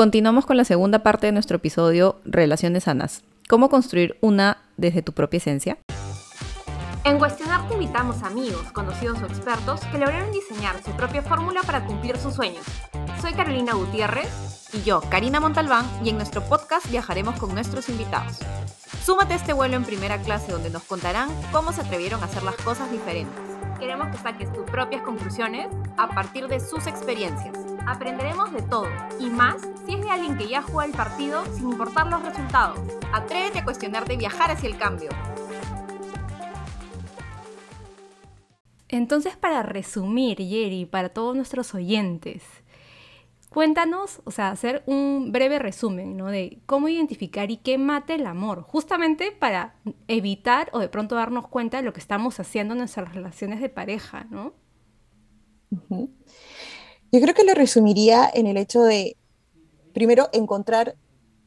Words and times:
continuamos 0.00 0.46
con 0.46 0.56
la 0.56 0.64
segunda 0.64 1.00
parte 1.00 1.26
de 1.26 1.32
nuestro 1.32 1.58
episodio 1.58 2.22
Relaciones 2.24 2.84
sanas. 2.84 3.22
¿Cómo 3.50 3.68
construir 3.68 4.16
una 4.22 4.56
desde 4.78 5.02
tu 5.02 5.12
propia 5.12 5.36
esencia? 5.36 5.76
En 7.04 7.18
Cuestionar 7.18 7.68
te 7.68 7.74
invitamos 7.74 8.22
amigos, 8.22 8.72
conocidos 8.72 9.20
o 9.20 9.26
expertos 9.26 9.82
que 9.92 9.98
lograron 9.98 10.32
diseñar 10.32 10.82
su 10.82 10.92
propia 10.92 11.20
fórmula 11.20 11.60
para 11.66 11.84
cumplir 11.84 12.16
sus 12.16 12.32
sueños. 12.32 12.64
Soy 13.20 13.34
Carolina 13.34 13.74
Gutiérrez 13.74 14.70
y 14.72 14.80
yo, 14.84 15.02
Karina 15.10 15.38
Montalbán, 15.38 15.84
y 16.02 16.08
en 16.08 16.16
nuestro 16.16 16.40
podcast 16.44 16.90
viajaremos 16.90 17.38
con 17.38 17.52
nuestros 17.52 17.90
invitados. 17.90 18.38
Súmate 19.04 19.34
a 19.34 19.36
este 19.36 19.52
vuelo 19.52 19.76
en 19.76 19.84
primera 19.84 20.16
clase 20.22 20.50
donde 20.50 20.70
nos 20.70 20.84
contarán 20.84 21.28
cómo 21.52 21.74
se 21.74 21.82
atrevieron 21.82 22.22
a 22.22 22.24
hacer 22.24 22.42
las 22.42 22.56
cosas 22.56 22.90
diferentes. 22.90 23.38
Queremos 23.78 24.08
que 24.08 24.22
saques 24.22 24.50
tus 24.50 24.64
propias 24.64 25.02
conclusiones 25.02 25.68
a 25.98 26.08
partir 26.08 26.48
de 26.48 26.58
sus 26.58 26.86
experiencias. 26.86 27.69
Aprenderemos 27.86 28.52
de 28.52 28.62
todo 28.62 28.88
y 29.18 29.30
más 29.30 29.62
si 29.86 29.94
es 29.94 30.00
de 30.00 30.10
alguien 30.10 30.36
que 30.36 30.48
ya 30.48 30.62
juega 30.62 30.90
el 30.90 30.96
partido 30.96 31.44
sin 31.54 31.70
importar 31.70 32.06
los 32.06 32.22
resultados. 32.22 32.78
Atrévete 33.12 33.60
a 33.60 33.64
cuestionarte 33.64 34.14
y 34.14 34.16
viajar 34.16 34.50
hacia 34.50 34.68
el 34.68 34.78
cambio. 34.78 35.10
Entonces, 38.88 39.36
para 39.36 39.62
resumir, 39.62 40.38
Jerry, 40.38 40.84
para 40.84 41.10
todos 41.10 41.36
nuestros 41.36 41.74
oyentes, 41.74 42.42
cuéntanos, 43.48 44.20
o 44.24 44.30
sea, 44.32 44.50
hacer 44.50 44.82
un 44.86 45.30
breve 45.30 45.60
resumen, 45.60 46.16
¿no? 46.16 46.26
De 46.26 46.60
cómo 46.66 46.88
identificar 46.88 47.50
y 47.50 47.58
qué 47.58 47.78
mate 47.78 48.14
el 48.14 48.26
amor, 48.26 48.62
justamente 48.62 49.30
para 49.30 49.74
evitar 50.08 50.70
o 50.72 50.80
de 50.80 50.88
pronto 50.88 51.14
darnos 51.14 51.46
cuenta 51.46 51.76
de 51.76 51.84
lo 51.84 51.92
que 51.92 52.00
estamos 52.00 52.40
haciendo 52.40 52.74
en 52.74 52.78
nuestras 52.78 53.14
relaciones 53.14 53.60
de 53.60 53.68
pareja, 53.68 54.26
¿no? 54.30 54.54
Yo 57.12 57.20
creo 57.20 57.34
que 57.34 57.44
lo 57.44 57.54
resumiría 57.54 58.30
en 58.32 58.46
el 58.46 58.56
hecho 58.56 58.82
de, 58.82 59.16
primero, 59.92 60.28
encontrar 60.32 60.96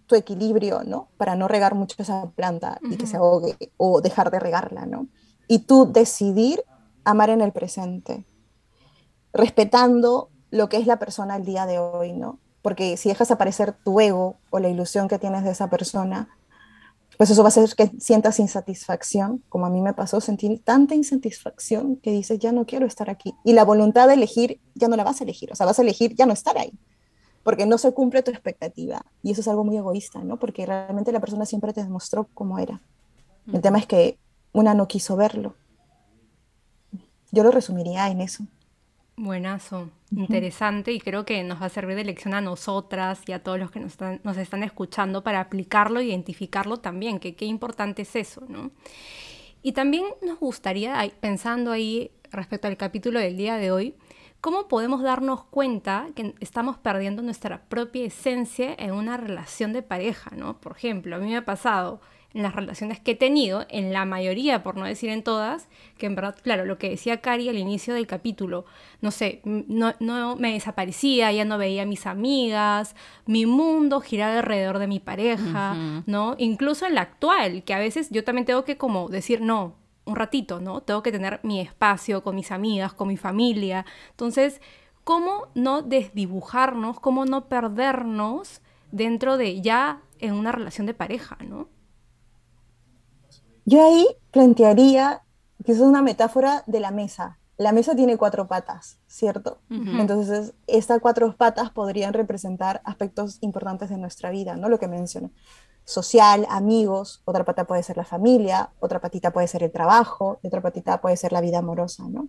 tu 0.07 0.15
equilibrio, 0.15 0.83
¿no? 0.83 1.07
Para 1.17 1.35
no 1.35 1.47
regar 1.47 1.75
mucho 1.75 1.95
esa 1.99 2.29
planta 2.31 2.79
y 2.89 2.97
que 2.97 3.07
se 3.07 3.17
ahogue 3.17 3.55
o 3.77 4.01
dejar 4.01 4.31
de 4.31 4.39
regarla, 4.39 4.85
¿no? 4.85 5.07
Y 5.47 5.59
tú 5.59 5.91
decidir 5.91 6.63
amar 7.05 7.29
en 7.29 7.41
el 7.41 7.51
presente, 7.51 8.25
respetando 9.31 10.29
lo 10.51 10.69
que 10.69 10.77
es 10.77 10.87
la 10.87 10.99
persona 10.99 11.35
al 11.35 11.45
día 11.45 11.65
de 11.65 11.79
hoy, 11.79 12.13
¿no? 12.13 12.39
Porque 12.61 12.97
si 12.97 13.09
dejas 13.09 13.31
aparecer 13.31 13.73
tu 13.73 13.99
ego 13.99 14.37
o 14.49 14.59
la 14.59 14.69
ilusión 14.69 15.07
que 15.07 15.19
tienes 15.19 15.43
de 15.43 15.51
esa 15.51 15.69
persona, 15.69 16.29
pues 17.17 17.29
eso 17.29 17.43
va 17.43 17.47
a 17.47 17.49
hacer 17.49 17.69
que 17.75 17.91
sientas 17.99 18.39
insatisfacción, 18.39 19.43
como 19.49 19.65
a 19.65 19.69
mí 19.69 19.81
me 19.81 19.93
pasó, 19.93 20.19
sentir 20.21 20.61
tanta 20.63 20.95
insatisfacción 20.95 21.97
que 21.97 22.11
dices, 22.11 22.39
ya 22.39 22.51
no 22.51 22.65
quiero 22.65 22.85
estar 22.85 23.09
aquí. 23.09 23.33
Y 23.43 23.53
la 23.53 23.63
voluntad 23.63 24.07
de 24.07 24.15
elegir, 24.15 24.59
ya 24.75 24.87
no 24.87 24.95
la 24.95 25.03
vas 25.03 25.21
a 25.21 25.23
elegir, 25.23 25.51
o 25.51 25.55
sea, 25.55 25.65
vas 25.65 25.79
a 25.79 25.81
elegir 25.83 26.15
ya 26.15 26.25
no 26.25 26.33
estar 26.33 26.57
ahí, 26.57 26.73
porque 27.43 27.65
no 27.65 27.77
se 27.77 27.93
cumple 27.93 28.23
tu 28.23 28.31
expectativa. 28.31 29.05
Y 29.21 29.31
eso 29.31 29.41
es 29.41 29.47
algo 29.47 29.63
muy 29.63 29.77
egoísta, 29.77 30.19
¿no? 30.23 30.37
Porque 30.37 30.65
realmente 30.65 31.11
la 31.11 31.19
persona 31.19 31.45
siempre 31.45 31.73
te 31.73 31.83
demostró 31.83 32.27
cómo 32.33 32.59
era. 32.59 32.81
El 33.51 33.61
tema 33.61 33.77
es 33.77 33.85
que 33.85 34.17
una 34.53 34.73
no 34.73 34.87
quiso 34.87 35.15
verlo. 35.15 35.55
Yo 37.31 37.43
lo 37.43 37.51
resumiría 37.51 38.09
en 38.09 38.21
eso. 38.21 38.45
Buenazo, 39.15 39.91
interesante 40.11 40.91
y 40.91 40.99
creo 40.99 41.23
que 41.23 41.43
nos 41.43 41.61
va 41.61 41.67
a 41.67 41.69
servir 41.69 41.95
de 41.95 42.03
lección 42.03 42.33
a 42.33 42.41
nosotras 42.41 43.21
y 43.27 43.31
a 43.31 43.43
todos 43.43 43.59
los 43.59 43.69
que 43.69 43.79
nos 43.79 43.91
están, 43.91 44.19
nos 44.23 44.37
están 44.37 44.63
escuchando 44.63 45.23
para 45.23 45.39
aplicarlo 45.39 45.99
e 45.99 46.05
identificarlo 46.05 46.77
también, 46.77 47.19
que 47.19 47.35
qué 47.35 47.45
importante 47.45 48.01
es 48.01 48.15
eso, 48.15 48.43
¿no? 48.49 48.71
Y 49.61 49.73
también 49.73 50.05
nos 50.25 50.39
gustaría, 50.39 50.99
pensando 51.19 51.71
ahí 51.71 52.11
respecto 52.31 52.67
al 52.67 52.75
capítulo 52.75 53.19
del 53.19 53.37
día 53.37 53.57
de 53.57 53.71
hoy, 53.71 53.95
cómo 54.41 54.67
podemos 54.67 55.01
darnos 55.03 55.45
cuenta 55.45 56.07
que 56.15 56.33
estamos 56.39 56.77
perdiendo 56.77 57.21
nuestra 57.21 57.63
propia 57.69 58.05
esencia 58.05 58.75
en 58.77 58.91
una 58.93 59.15
relación 59.15 59.73
de 59.73 59.83
pareja, 59.83 60.31
¿no? 60.35 60.59
Por 60.59 60.75
ejemplo, 60.75 61.15
a 61.15 61.19
mí 61.19 61.29
me 61.29 61.37
ha 61.37 61.45
pasado 61.45 62.01
en 62.33 62.41
las 62.41 62.55
relaciones 62.55 62.99
que 62.99 63.11
he 63.11 63.15
tenido, 63.15 63.65
en 63.69 63.93
la 63.93 64.05
mayoría, 64.05 64.63
por 64.63 64.75
no 64.75 64.85
decir 64.85 65.09
en 65.09 65.23
todas, 65.23 65.67
que 65.97 66.07
en 66.07 66.15
verdad, 66.15 66.35
claro, 66.41 66.65
lo 66.65 66.77
que 66.77 66.89
decía 66.89 67.21
Cari 67.21 67.47
al 67.47 67.57
inicio 67.57 67.93
del 67.93 68.07
capítulo, 68.07 68.65
no 69.01 69.11
sé, 69.11 69.41
no, 69.43 69.93
no 69.99 70.35
me 70.35 70.53
desaparecía, 70.53 71.31
ya 71.31 71.45
no 71.45 71.57
veía 71.57 71.83
a 71.83 71.85
mis 71.85 72.07
amigas, 72.07 72.95
mi 73.27 73.45
mundo 73.45 74.01
giraba 74.01 74.39
alrededor 74.39 74.79
de 74.79 74.87
mi 74.87 74.99
pareja, 74.99 75.75
¿no? 76.07 76.35
Incluso 76.39 76.87
en 76.87 76.95
la 76.95 77.01
actual, 77.01 77.63
que 77.63 77.73
a 77.73 77.79
veces 77.79 78.09
yo 78.09 78.23
también 78.23 78.45
tengo 78.45 78.65
que 78.65 78.77
como 78.77 79.09
decir, 79.09 79.41
no, 79.41 79.75
un 80.05 80.15
ratito, 80.15 80.59
¿no? 80.59 80.81
Tengo 80.81 81.03
que 81.03 81.11
tener 81.11 81.39
mi 81.43 81.61
espacio 81.61 82.23
con 82.23 82.35
mis 82.35 82.51
amigas, 82.51 82.93
con 82.93 83.07
mi 83.07 83.17
familia. 83.17 83.85
Entonces, 84.09 84.59
¿cómo 85.03 85.47
no 85.53 85.81
desdibujarnos, 85.81 86.99
cómo 86.99 87.25
no 87.25 87.47
perdernos 87.47 88.61
dentro 88.91 89.37
de 89.37 89.61
ya 89.61 90.01
en 90.19 90.33
una 90.33 90.51
relación 90.51 90.87
de 90.87 90.93
pareja, 90.93 91.37
¿no? 91.47 91.67
Yo 93.65 93.85
ahí 93.85 94.07
plantearía 94.31 95.23
que 95.63 95.71
es 95.71 95.79
una 95.79 96.01
metáfora 96.01 96.63
de 96.67 96.79
la 96.79 96.91
mesa. 96.91 97.39
La 97.57 97.71
mesa 97.71 97.95
tiene 97.95 98.17
cuatro 98.17 98.47
patas, 98.47 98.99
¿cierto? 99.07 99.59
Entonces, 99.69 100.53
estas 100.67 100.99
cuatro 100.99 101.35
patas 101.37 101.69
podrían 101.69 102.13
representar 102.13 102.81
aspectos 102.83 103.37
importantes 103.41 103.89
de 103.89 103.97
nuestra 103.97 104.31
vida, 104.31 104.55
¿no? 104.55 104.69
Lo 104.69 104.79
que 104.79 104.87
mencioné. 104.87 105.31
Social, 105.85 106.47
amigos, 106.49 107.21
otra 107.25 107.45
pata 107.45 107.65
puede 107.65 107.83
ser 107.83 107.97
la 107.97 108.05
familia, 108.05 108.71
otra 108.79 108.99
patita 108.99 109.31
puede 109.31 109.47
ser 109.47 109.63
el 109.63 109.71
trabajo, 109.71 110.39
y 110.41 110.47
otra 110.47 110.61
patita 110.61 110.99
puede 110.99 111.15
ser 111.15 111.31
la 111.31 111.41
vida 111.41 111.59
amorosa, 111.59 112.03
¿no? 112.09 112.27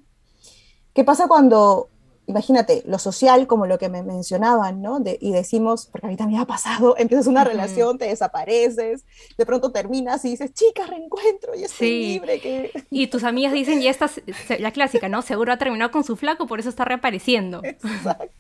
¿Qué 0.93 1.05
pasa 1.05 1.27
cuando 1.27 1.89
imagínate, 2.27 2.83
lo 2.87 2.99
social, 2.99 3.47
como 3.47 3.67
lo 3.67 3.79
que 3.79 3.89
me 3.89 4.03
mencionaban, 4.03 4.81
¿no? 4.81 5.03
y 5.21 5.33
decimos, 5.33 5.89
porque 5.91 6.07
a 6.07 6.11
mí 6.11 6.17
también 6.17 6.41
ha 6.41 6.47
pasado, 6.47 6.95
empiezas 6.99 7.27
una 7.27 7.45
relación, 7.45 7.99
te 7.99 8.07
desapareces, 8.07 9.05
de 9.37 9.47
pronto 9.47 9.73
terminas 9.73 10.25
y 10.25 10.31
dices, 10.31 10.53
chica, 10.55 10.87
reencuentro, 10.87 11.55
y 11.55 11.65
estoy 11.65 12.07
libre. 12.07 12.41
Que... 12.41 12.71
Y 12.91 13.09
tus 13.09 13.25
amigas 13.25 13.53
dicen, 13.53 13.81
ya 13.81 13.91
estás, 13.91 14.21
la 14.59 14.71
clásica, 14.73 15.09
¿no? 15.09 15.23
Seguro 15.23 15.53
ha 15.53 15.59
terminado 15.59 15.91
con 15.91 16.05
su 16.05 16.17
flaco, 16.17 16.47
por 16.47 16.61
eso 16.61 16.69
está 16.69 16.85
reapareciendo. 16.85 17.61
Exacto. 17.63 18.33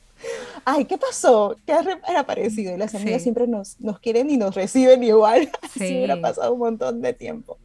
Ay, 0.64 0.86
¿qué 0.86 0.96
pasó? 0.96 1.56
¿Qué 1.66 1.72
ha 1.72 1.82
reaparecido? 1.82 2.74
Y 2.74 2.78
las 2.78 2.94
amigas 2.94 3.22
siempre 3.22 3.46
nos, 3.46 3.78
nos 3.80 3.98
quieren 3.98 4.30
y 4.30 4.38
nos 4.38 4.54
reciben 4.54 5.02
igual, 5.02 5.50
sí. 5.72 5.80
si 5.80 5.96
hubiera 5.96 6.20
pasado 6.20 6.54
un 6.54 6.60
montón 6.60 7.02
de 7.02 7.12
tiempo. 7.12 7.58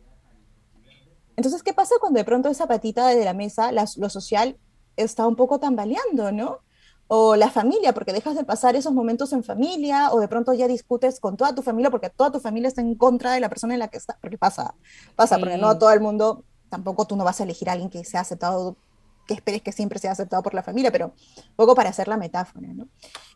Entonces, 1.37 1.63
¿qué 1.63 1.73
pasa 1.73 1.95
cuando 2.01 2.17
de 2.17 2.25
pronto 2.25 2.49
esa 2.49 2.67
patita 2.67 3.07
de 3.07 3.23
la 3.23 3.33
mesa, 3.33 3.71
lo 3.71 4.09
social, 4.09 4.57
está 5.03 5.27
un 5.27 5.35
poco 5.35 5.59
tambaleando, 5.59 6.31
¿no? 6.31 6.59
O 7.07 7.35
la 7.35 7.49
familia, 7.49 7.93
porque 7.93 8.13
dejas 8.13 8.35
de 8.35 8.43
pasar 8.43 8.75
esos 8.75 8.93
momentos 8.93 9.33
en 9.33 9.43
familia, 9.43 10.11
o 10.11 10.19
de 10.19 10.27
pronto 10.27 10.53
ya 10.53 10.67
discutes 10.67 11.19
con 11.19 11.37
toda 11.37 11.55
tu 11.55 11.63
familia, 11.63 11.89
porque 11.89 12.09
toda 12.09 12.31
tu 12.31 12.39
familia 12.39 12.67
está 12.67 12.81
en 12.81 12.95
contra 12.95 13.33
de 13.33 13.39
la 13.39 13.49
persona 13.49 13.73
en 13.73 13.79
la 13.79 13.87
que 13.87 13.97
está, 13.97 14.17
porque 14.21 14.37
pasa, 14.37 14.75
pasa, 15.15 15.39
porque 15.39 15.57
no 15.57 15.77
todo 15.77 15.91
el 15.91 16.01
mundo, 16.01 16.43
tampoco 16.69 17.05
tú 17.05 17.15
no 17.15 17.23
vas 17.23 17.39
a 17.39 17.43
elegir 17.43 17.69
a 17.69 17.73
alguien 17.73 17.89
que 17.89 18.03
sea 18.03 18.21
aceptado, 18.21 18.75
que 19.25 19.33
esperes 19.33 19.61
que 19.61 19.71
siempre 19.71 19.99
sea 19.99 20.11
aceptado 20.11 20.41
por 20.41 20.53
la 20.53 20.63
familia, 20.63 20.91
pero 20.91 21.13
poco 21.55 21.75
para 21.75 21.89
hacer 21.89 22.07
la 22.07 22.17
metáfora, 22.17 22.67
¿no? 22.73 22.87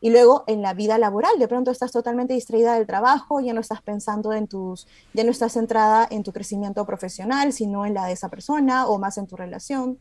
Y 0.02 0.10
luego 0.10 0.44
en 0.48 0.62
la 0.62 0.74
vida 0.74 0.98
laboral, 0.98 1.38
de 1.38 1.48
pronto 1.48 1.72
estás 1.72 1.92
totalmente 1.92 2.34
distraída 2.34 2.76
del 2.76 2.88
trabajo, 2.88 3.40
ya 3.40 3.54
no 3.54 3.62
estás 3.62 3.82
pensando 3.82 4.34
en 4.34 4.48
tus, 4.48 4.88
ya 5.14 5.24
no 5.24 5.32
estás 5.32 5.54
centrada 5.54 6.08
en 6.10 6.24
tu 6.24 6.32
crecimiento 6.32 6.86
profesional, 6.86 7.54
sino 7.54 7.86
en 7.86 7.94
la 7.94 8.06
de 8.06 8.14
esa 8.14 8.30
persona 8.30 8.88
o 8.88 8.98
más 8.98 9.18
en 9.18 9.28
tu 9.28 9.36
relación. 9.36 10.00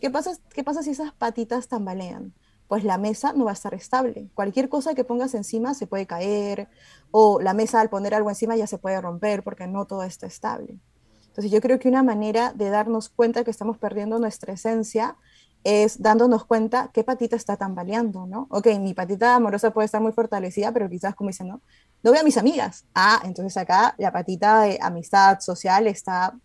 ¿Qué 0.00 0.10
pasa, 0.10 0.32
¿qué 0.52 0.64
pasa 0.64 0.82
si 0.82 0.90
esas 0.90 1.12
patitas 1.12 1.68
tambalean? 1.68 2.34
Pues 2.68 2.82
la 2.82 2.98
mesa 2.98 3.32
no 3.32 3.44
va 3.44 3.52
a 3.52 3.54
estar 3.54 3.74
estable. 3.74 4.28
Cualquier 4.34 4.68
cosa 4.68 4.94
que 4.94 5.04
pongas 5.04 5.34
encima 5.34 5.74
se 5.74 5.86
puede 5.86 6.06
caer, 6.06 6.68
o 7.12 7.40
la 7.40 7.54
mesa 7.54 7.80
al 7.80 7.88
poner 7.88 8.14
algo 8.14 8.28
encima 8.28 8.56
ya 8.56 8.66
se 8.66 8.78
puede 8.78 9.00
romper 9.00 9.42
porque 9.42 9.66
no 9.66 9.84
todo 9.86 10.02
está 10.02 10.26
estable. 10.26 10.80
Entonces 11.28 11.52
yo 11.52 11.60
creo 11.60 11.78
que 11.78 11.88
una 11.88 12.02
manera 12.02 12.52
de 12.54 12.70
darnos 12.70 13.08
cuenta 13.10 13.44
que 13.44 13.50
estamos 13.50 13.78
perdiendo 13.78 14.18
nuestra 14.18 14.54
esencia 14.54 15.16
es 15.64 16.00
dándonos 16.00 16.44
cuenta 16.44 16.90
qué 16.94 17.04
patita 17.04 17.36
está 17.36 17.56
tambaleando, 17.56 18.24
¿no? 18.24 18.46
Ok, 18.50 18.68
mi 18.80 18.94
patita 18.94 19.34
amorosa 19.34 19.72
puede 19.72 19.86
estar 19.86 20.00
muy 20.00 20.12
fortalecida, 20.12 20.72
pero 20.72 20.88
quizás 20.88 21.14
como 21.14 21.28
dicen, 21.28 21.48
¿no? 21.48 21.60
No 22.02 22.12
veo 22.12 22.20
a 22.20 22.24
mis 22.24 22.38
amigas. 22.38 22.84
Ah, 22.94 23.20
entonces 23.24 23.56
acá 23.56 23.94
la 23.98 24.12
patita 24.12 24.62
de 24.62 24.78
amistad 24.80 25.40
social 25.40 25.88
está 25.88 26.38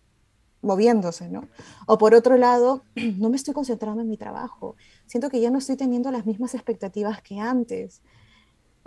moviéndose, 0.62 1.28
¿no? 1.28 1.48
O 1.86 1.98
por 1.98 2.14
otro 2.14 2.36
lado, 2.36 2.84
no 3.18 3.28
me 3.28 3.36
estoy 3.36 3.52
concentrando 3.52 4.02
en 4.02 4.08
mi 4.08 4.16
trabajo. 4.16 4.76
Siento 5.06 5.28
que 5.28 5.40
ya 5.40 5.50
no 5.50 5.58
estoy 5.58 5.76
teniendo 5.76 6.10
las 6.10 6.24
mismas 6.24 6.54
expectativas 6.54 7.20
que 7.22 7.38
antes. 7.38 8.00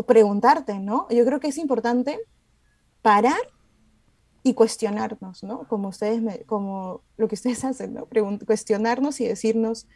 Preguntarte, 0.07 0.79
¿no? 0.79 1.07
Yo 1.09 1.25
creo 1.25 1.39
que 1.39 1.49
es 1.49 1.57
importante 1.57 2.19
parar 3.01 3.39
y 4.45 4.53
cuestionarnos, 4.53 5.43
¿no? 5.43 5.67
Como 5.67 5.89
ustedes, 5.89 6.21
me, 6.21 6.39
como 6.41 7.01
lo 7.17 7.27
que 7.27 7.35
ustedes 7.35 7.63
hacen, 7.65 7.93
¿no? 7.93 8.07
cuestionarnos 8.45 9.19
y 9.19 9.27
decirnos, 9.27 9.87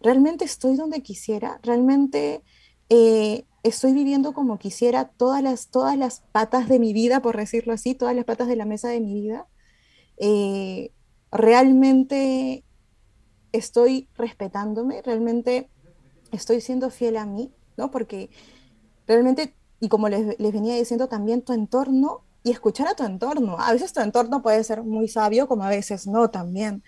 ¿realmente 0.00 0.44
estoy 0.44 0.76
donde 0.76 1.02
quisiera? 1.02 1.60
¿Realmente 1.62 2.42
eh, 2.88 3.44
estoy 3.62 3.92
viviendo 3.92 4.32
como 4.32 4.58
quisiera 4.58 5.08
todas 5.08 5.42
las, 5.42 5.68
todas 5.68 5.98
las 5.98 6.20
patas 6.32 6.66
de 6.68 6.78
mi 6.78 6.94
vida, 6.94 7.20
por 7.20 7.36
decirlo 7.36 7.74
así, 7.74 7.94
todas 7.94 8.16
las 8.16 8.24
patas 8.24 8.48
de 8.48 8.56
la 8.56 8.64
mesa 8.64 8.88
de 8.88 9.00
mi 9.00 9.14
vida? 9.14 9.46
Eh, 10.16 10.93
realmente 11.34 12.64
estoy 13.52 14.08
respetándome, 14.16 15.02
realmente 15.02 15.68
estoy 16.32 16.60
siendo 16.60 16.90
fiel 16.90 17.16
a 17.16 17.26
mí, 17.26 17.52
¿no? 17.76 17.90
Porque 17.90 18.30
realmente 19.06 19.54
y 19.80 19.88
como 19.88 20.08
les, 20.08 20.38
les 20.38 20.52
venía 20.52 20.74
diciendo 20.76 21.08
también 21.08 21.42
tu 21.42 21.52
entorno 21.52 22.24
y 22.42 22.50
escuchar 22.50 22.88
a 22.88 22.94
tu 22.94 23.04
entorno. 23.04 23.56
A 23.58 23.72
veces 23.72 23.92
tu 23.92 24.00
entorno 24.00 24.42
puede 24.42 24.62
ser 24.64 24.82
muy 24.82 25.08
sabio, 25.08 25.46
como 25.46 25.64
a 25.64 25.68
veces 25.68 26.06
no 26.06 26.30
también, 26.30 26.82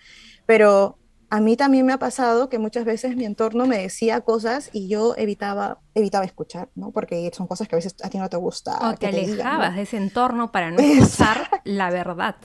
pero 0.45 0.97
a 1.29 1.39
mí 1.41 1.57
también 1.57 1.85
me 1.85 1.93
ha 1.93 1.99
pasado 1.99 2.47
que 2.47 2.57
muchas 2.57 2.85
veces 2.85 3.15
mi 3.15 3.25
entorno 3.25 3.67
me 3.67 3.77
decía 3.79 4.21
cosas 4.21 4.69
y 4.71 4.87
yo 4.87 5.13
evitaba, 5.17 5.79
evitaba 5.93 6.25
escuchar, 6.25 6.69
¿no? 6.73 6.91
Porque 6.91 7.29
son 7.35 7.47
cosas 7.47 7.67
que 7.67 7.75
a 7.75 7.77
veces 7.77 7.95
a 8.01 8.09
ti 8.09 8.17
no 8.17 8.29
te 8.29 8.37
gusta. 8.37 8.79
O 8.89 8.95
te 8.95 9.07
alejabas 9.07 9.75
de 9.75 9.81
ese 9.81 9.97
entorno 9.97 10.51
para 10.51 10.71
no 10.71 10.79
escuchar 10.79 11.49
la 11.65 11.89
verdad. 11.89 12.35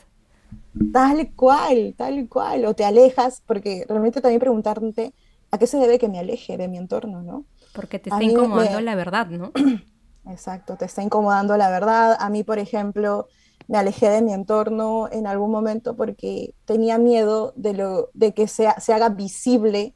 Tal 0.92 1.32
cual, 1.34 1.94
tal 1.96 2.28
cual. 2.28 2.64
O 2.64 2.74
te 2.74 2.84
alejas, 2.84 3.42
porque 3.46 3.84
realmente 3.88 4.20
también 4.20 4.40
preguntarte 4.40 5.12
a 5.50 5.58
qué 5.58 5.66
se 5.66 5.78
debe 5.78 5.98
que 5.98 6.08
me 6.08 6.19
aleje 6.19 6.56
de 6.56 6.69
mi 6.69 6.78
entorno, 6.78 7.22
¿no? 7.22 7.44
Porque 7.74 7.98
te 7.98 8.10
está 8.10 8.22
incomodando 8.22 8.80
la 8.80 8.94
verdad, 8.94 9.26
¿no? 9.26 9.52
Exacto, 10.30 10.76
te 10.76 10.84
está 10.84 11.02
incomodando 11.02 11.56
la 11.56 11.70
verdad. 11.70 12.16
A 12.19 12.30
mí, 12.30 12.44
por 12.44 12.58
ejemplo, 12.58 13.26
me 13.69 13.78
alejé 13.78 14.08
de 14.08 14.22
mi 14.22 14.32
entorno 14.32 15.08
en 15.10 15.26
algún 15.26 15.50
momento 15.50 15.96
porque 15.96 16.54
tenía 16.64 16.98
miedo 16.98 17.52
de, 17.56 17.74
lo, 17.74 18.10
de 18.14 18.32
que 18.32 18.48
sea, 18.48 18.80
se 18.80 18.92
haga 18.92 19.08
visible 19.08 19.94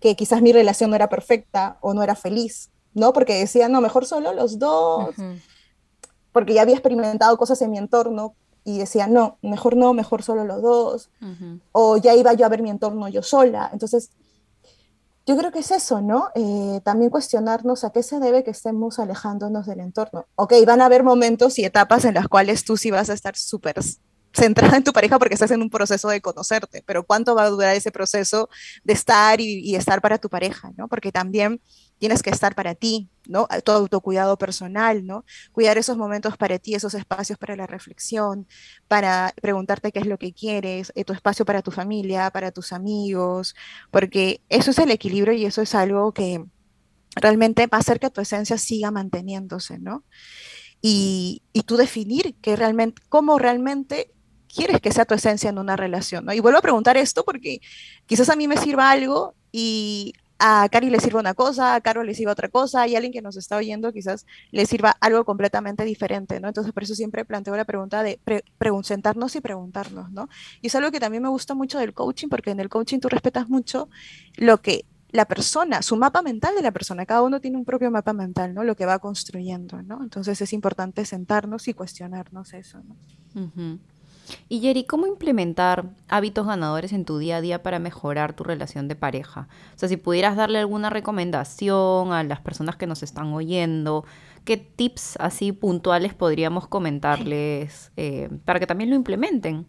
que 0.00 0.16
quizás 0.16 0.42
mi 0.42 0.52
relación 0.52 0.90
no 0.90 0.96
era 0.96 1.08
perfecta 1.08 1.78
o 1.80 1.94
no 1.94 2.02
era 2.02 2.14
feliz, 2.14 2.70
¿no? 2.92 3.12
Porque 3.12 3.38
decía, 3.38 3.68
no, 3.68 3.80
mejor 3.80 4.04
solo 4.04 4.32
los 4.34 4.58
dos, 4.58 5.14
porque 6.30 6.54
ya 6.54 6.62
había 6.62 6.74
experimentado 6.74 7.36
cosas 7.38 7.62
en 7.62 7.70
mi 7.70 7.78
entorno 7.78 8.34
y 8.64 8.78
decía, 8.78 9.06
no, 9.06 9.38
mejor 9.42 9.76
no, 9.76 9.92
mejor 9.92 10.22
solo 10.22 10.44
los 10.44 10.62
dos, 10.62 11.10
o 11.72 11.96
ya 11.98 12.14
iba 12.14 12.32
yo 12.32 12.46
a 12.46 12.48
ver 12.48 12.62
mi 12.62 12.70
entorno 12.70 13.08
yo 13.08 13.22
sola. 13.22 13.68
Entonces, 13.72 14.10
yo 15.26 15.36
creo 15.36 15.52
que 15.52 15.60
es 15.60 15.70
eso, 15.70 16.00
¿no? 16.00 16.28
Eh, 16.34 16.80
también 16.84 17.10
cuestionarnos 17.10 17.84
a 17.84 17.90
qué 17.90 18.02
se 18.02 18.20
debe 18.20 18.44
que 18.44 18.50
estemos 18.50 18.98
alejándonos 18.98 19.66
del 19.66 19.80
entorno. 19.80 20.26
Ok, 20.34 20.52
van 20.66 20.80
a 20.80 20.86
haber 20.86 21.02
momentos 21.02 21.58
y 21.58 21.64
etapas 21.64 22.04
en 22.04 22.14
las 22.14 22.28
cuales 22.28 22.64
tú 22.64 22.76
sí 22.76 22.90
vas 22.90 23.08
a 23.08 23.14
estar 23.14 23.36
súper 23.36 23.76
centrada 24.34 24.76
en 24.76 24.84
tu 24.84 24.92
pareja 24.92 25.18
porque 25.18 25.34
estás 25.34 25.50
en 25.52 25.62
un 25.62 25.70
proceso 25.70 26.08
de 26.08 26.20
conocerte, 26.20 26.82
pero 26.84 27.04
¿cuánto 27.04 27.34
va 27.34 27.44
a 27.44 27.50
durar 27.50 27.76
ese 27.76 27.92
proceso 27.92 28.48
de 28.82 28.92
estar 28.92 29.40
y, 29.40 29.60
y 29.60 29.76
estar 29.76 30.00
para 30.00 30.18
tu 30.18 30.28
pareja, 30.28 30.72
¿no? 30.76 30.88
Porque 30.88 31.12
también 31.12 31.60
tienes 31.98 32.22
que 32.22 32.30
estar 32.30 32.54
para 32.54 32.74
ti, 32.74 33.08
¿no? 33.26 33.46
Todo 33.64 33.76
autocuidado 33.76 34.36
personal, 34.38 35.06
¿no? 35.06 35.24
Cuidar 35.52 35.78
esos 35.78 35.96
momentos 35.96 36.36
para 36.36 36.58
ti, 36.58 36.74
esos 36.74 36.94
espacios 36.94 37.38
para 37.38 37.56
la 37.56 37.66
reflexión, 37.66 38.46
para 38.88 39.34
preguntarte 39.40 39.92
qué 39.92 40.00
es 40.00 40.06
lo 40.06 40.18
que 40.18 40.32
quieres, 40.32 40.92
eh, 40.94 41.04
tu 41.04 41.12
espacio 41.12 41.44
para 41.44 41.62
tu 41.62 41.70
familia, 41.70 42.30
para 42.30 42.52
tus 42.52 42.72
amigos, 42.72 43.54
porque 43.90 44.42
eso 44.48 44.70
es 44.70 44.78
el 44.78 44.90
equilibrio 44.90 45.32
y 45.32 45.46
eso 45.46 45.62
es 45.62 45.74
algo 45.74 46.12
que 46.12 46.44
realmente 47.16 47.66
va 47.66 47.78
a 47.78 47.80
hacer 47.80 48.00
que 48.00 48.10
tu 48.10 48.20
esencia 48.20 48.58
siga 48.58 48.90
manteniéndose, 48.90 49.78
¿no? 49.78 50.04
Y, 50.82 51.42
y 51.52 51.62
tú 51.62 51.76
definir 51.76 52.34
que 52.42 52.56
realmente, 52.56 53.02
cómo 53.08 53.38
realmente 53.38 54.12
quieres 54.54 54.80
que 54.80 54.92
sea 54.92 55.04
tu 55.04 55.14
esencia 55.14 55.50
en 55.50 55.58
una 55.58 55.76
relación, 55.76 56.24
¿no? 56.24 56.32
Y 56.32 56.40
vuelvo 56.40 56.58
a 56.58 56.62
preguntar 56.62 56.96
esto 56.96 57.24
porque 57.24 57.60
quizás 58.06 58.28
a 58.28 58.36
mí 58.36 58.46
me 58.48 58.56
sirva 58.56 58.90
algo 58.90 59.34
y 59.50 60.14
a 60.46 60.68
Cari 60.68 60.90
le 60.90 61.00
sirva 61.00 61.20
una 61.20 61.32
cosa, 61.32 61.74
a 61.74 61.80
Caro 61.80 62.04
le 62.04 62.14
sirva 62.14 62.32
otra 62.32 62.50
cosa, 62.50 62.86
y 62.86 62.94
a 62.94 62.98
alguien 62.98 63.14
que 63.14 63.22
nos 63.22 63.38
está 63.38 63.56
oyendo 63.56 63.94
quizás 63.94 64.26
le 64.50 64.66
sirva 64.66 64.94
algo 65.00 65.24
completamente 65.24 65.84
diferente, 65.84 66.38
¿no? 66.38 66.48
Entonces, 66.48 66.74
por 66.74 66.82
eso 66.82 66.94
siempre 66.94 67.24
planteo 67.24 67.56
la 67.56 67.64
pregunta 67.64 68.02
de 68.02 68.20
sentarnos 68.82 69.34
y 69.36 69.40
preguntarnos, 69.40 70.12
¿no? 70.12 70.28
Y 70.60 70.66
es 70.66 70.74
algo 70.74 70.90
que 70.90 71.00
también 71.00 71.22
me 71.22 71.30
gusta 71.30 71.54
mucho 71.54 71.78
del 71.78 71.94
coaching, 71.94 72.28
porque 72.28 72.50
en 72.50 72.60
el 72.60 72.68
coaching 72.68 72.98
tú 72.98 73.08
respetas 73.08 73.48
mucho 73.48 73.88
lo 74.36 74.60
que 74.60 74.84
la 75.12 75.24
persona, 75.24 75.80
su 75.80 75.96
mapa 75.96 76.20
mental 76.20 76.54
de 76.54 76.60
la 76.60 76.72
persona, 76.72 77.06
cada 77.06 77.22
uno 77.22 77.40
tiene 77.40 77.56
un 77.56 77.64
propio 77.64 77.90
mapa 77.90 78.12
mental, 78.12 78.52
¿no? 78.52 78.64
Lo 78.64 78.76
que 78.76 78.84
va 78.84 78.98
construyendo, 78.98 79.80
¿no? 79.80 80.02
Entonces 80.02 80.42
es 80.42 80.52
importante 80.52 81.06
sentarnos 81.06 81.68
y 81.68 81.72
cuestionarnos 81.72 82.52
eso, 82.52 82.82
¿no? 82.82 83.78
Y 84.48 84.60
Jerry, 84.60 84.84
¿cómo 84.84 85.06
implementar 85.06 85.86
hábitos 86.08 86.46
ganadores 86.46 86.92
en 86.92 87.04
tu 87.04 87.18
día 87.18 87.36
a 87.36 87.40
día 87.40 87.62
para 87.62 87.78
mejorar 87.78 88.34
tu 88.34 88.44
relación 88.44 88.88
de 88.88 88.96
pareja? 88.96 89.48
O 89.74 89.78
sea, 89.78 89.88
si 89.88 89.96
pudieras 89.96 90.36
darle 90.36 90.58
alguna 90.58 90.90
recomendación 90.90 92.12
a 92.12 92.22
las 92.22 92.40
personas 92.40 92.76
que 92.76 92.86
nos 92.86 93.02
están 93.02 93.32
oyendo, 93.32 94.04
¿qué 94.44 94.56
tips 94.56 95.16
así 95.18 95.52
puntuales 95.52 96.14
podríamos 96.14 96.68
comentarles 96.68 97.92
eh, 97.96 98.30
para 98.44 98.60
que 98.60 98.66
también 98.66 98.90
lo 98.90 98.96
implementen? 98.96 99.66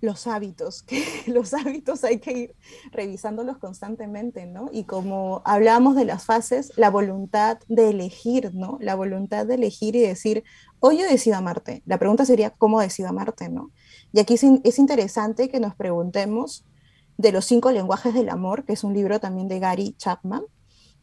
Los 0.00 0.26
hábitos, 0.26 0.82
que 0.82 1.04
los 1.26 1.54
hábitos 1.54 2.04
hay 2.04 2.18
que 2.18 2.32
ir 2.32 2.54
revisándolos 2.92 3.58
constantemente, 3.58 4.46
¿no? 4.46 4.68
Y 4.72 4.84
como 4.84 5.42
hablamos 5.44 5.96
de 5.96 6.04
las 6.04 6.24
fases, 6.24 6.72
la 6.76 6.90
voluntad 6.90 7.58
de 7.68 7.90
elegir, 7.90 8.54
¿no? 8.54 8.78
La 8.80 8.94
voluntad 8.94 9.46
de 9.46 9.54
elegir 9.54 9.96
y 9.96 10.00
decir, 10.00 10.44
hoy 10.80 10.98
yo 10.98 11.06
decido 11.06 11.36
amarte. 11.36 11.82
La 11.86 11.98
pregunta 11.98 12.24
sería, 12.24 12.50
¿cómo 12.50 12.80
decido 12.80 13.08
amarte, 13.08 13.48
¿no? 13.48 13.70
Y 14.12 14.20
aquí 14.20 14.34
es, 14.34 14.78
interesante 14.78 15.48
que 15.48 15.60
nos 15.60 15.74
preguntemos 15.74 16.64
de 17.16 17.32
los 17.32 17.44
cinco 17.44 17.70
lenguajes 17.70 18.14
del 18.14 18.30
amor, 18.30 18.64
que 18.64 18.72
es 18.72 18.82
un 18.82 18.94
libro 18.94 19.20
también 19.20 19.46
de 19.48 19.58
Gary 19.58 19.94
Chapman, 19.98 20.42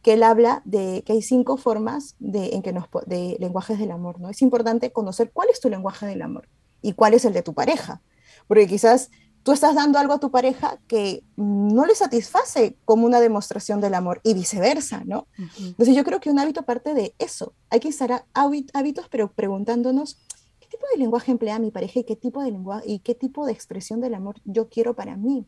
que 0.02 0.14
él 0.14 0.22
habla 0.22 0.62
de 0.64 1.02
que 1.04 1.12
hay 1.12 1.22
cinco 1.22 1.56
formas 1.56 2.16
de, 2.18 2.50
en 2.54 2.62
que 2.62 2.72
nos, 2.72 2.86
de 3.06 3.36
lenguajes 3.38 3.78
del 3.78 3.92
amor, 3.92 4.20
¿no? 4.20 4.28
Es 4.28 4.42
importante 4.42 4.92
conocer 4.92 5.30
cuál 5.32 5.48
es 5.50 5.60
tu 5.60 5.68
lenguaje 5.68 6.06
del 6.06 6.22
amor 6.22 6.48
y 6.82 6.92
cuál 6.92 7.14
es 7.14 7.24
el 7.24 7.32
de 7.32 7.42
tu 7.42 7.54
pareja 7.54 8.02
porque 8.48 8.66
quizás 8.66 9.10
tú 9.44 9.52
estás 9.52 9.74
dando 9.74 9.98
algo 9.98 10.14
a 10.14 10.20
tu 10.20 10.30
pareja 10.30 10.78
que 10.88 11.22
no 11.36 11.86
le 11.86 11.94
satisface 11.94 12.76
como 12.84 13.06
una 13.06 13.20
demostración 13.20 13.80
del 13.80 13.94
amor 13.94 14.20
y 14.24 14.34
viceversa, 14.34 15.04
¿no? 15.06 15.28
Entonces 15.58 15.94
yo 15.94 16.04
creo 16.04 16.20
que 16.20 16.30
un 16.30 16.38
hábito 16.38 16.64
parte 16.64 16.92
de 16.92 17.14
eso. 17.18 17.54
Hay 17.70 17.80
que 17.80 17.88
instalar 17.88 18.26
hábitos, 18.34 19.08
pero 19.08 19.32
preguntándonos 19.32 20.18
qué 20.60 20.66
tipo 20.68 20.84
de 20.92 20.98
lenguaje 20.98 21.30
emplea 21.30 21.58
mi 21.58 21.70
pareja 21.70 22.00
y 22.00 22.04
qué 22.04 22.16
tipo 22.16 22.42
de 22.42 22.50
lenguaje 22.50 22.90
y 22.90 22.98
qué 22.98 23.14
tipo 23.14 23.46
de 23.46 23.52
expresión 23.52 24.00
del 24.00 24.14
amor 24.14 24.36
yo 24.44 24.68
quiero 24.68 24.94
para 24.94 25.16
mí. 25.16 25.46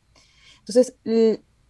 Entonces, 0.61 0.95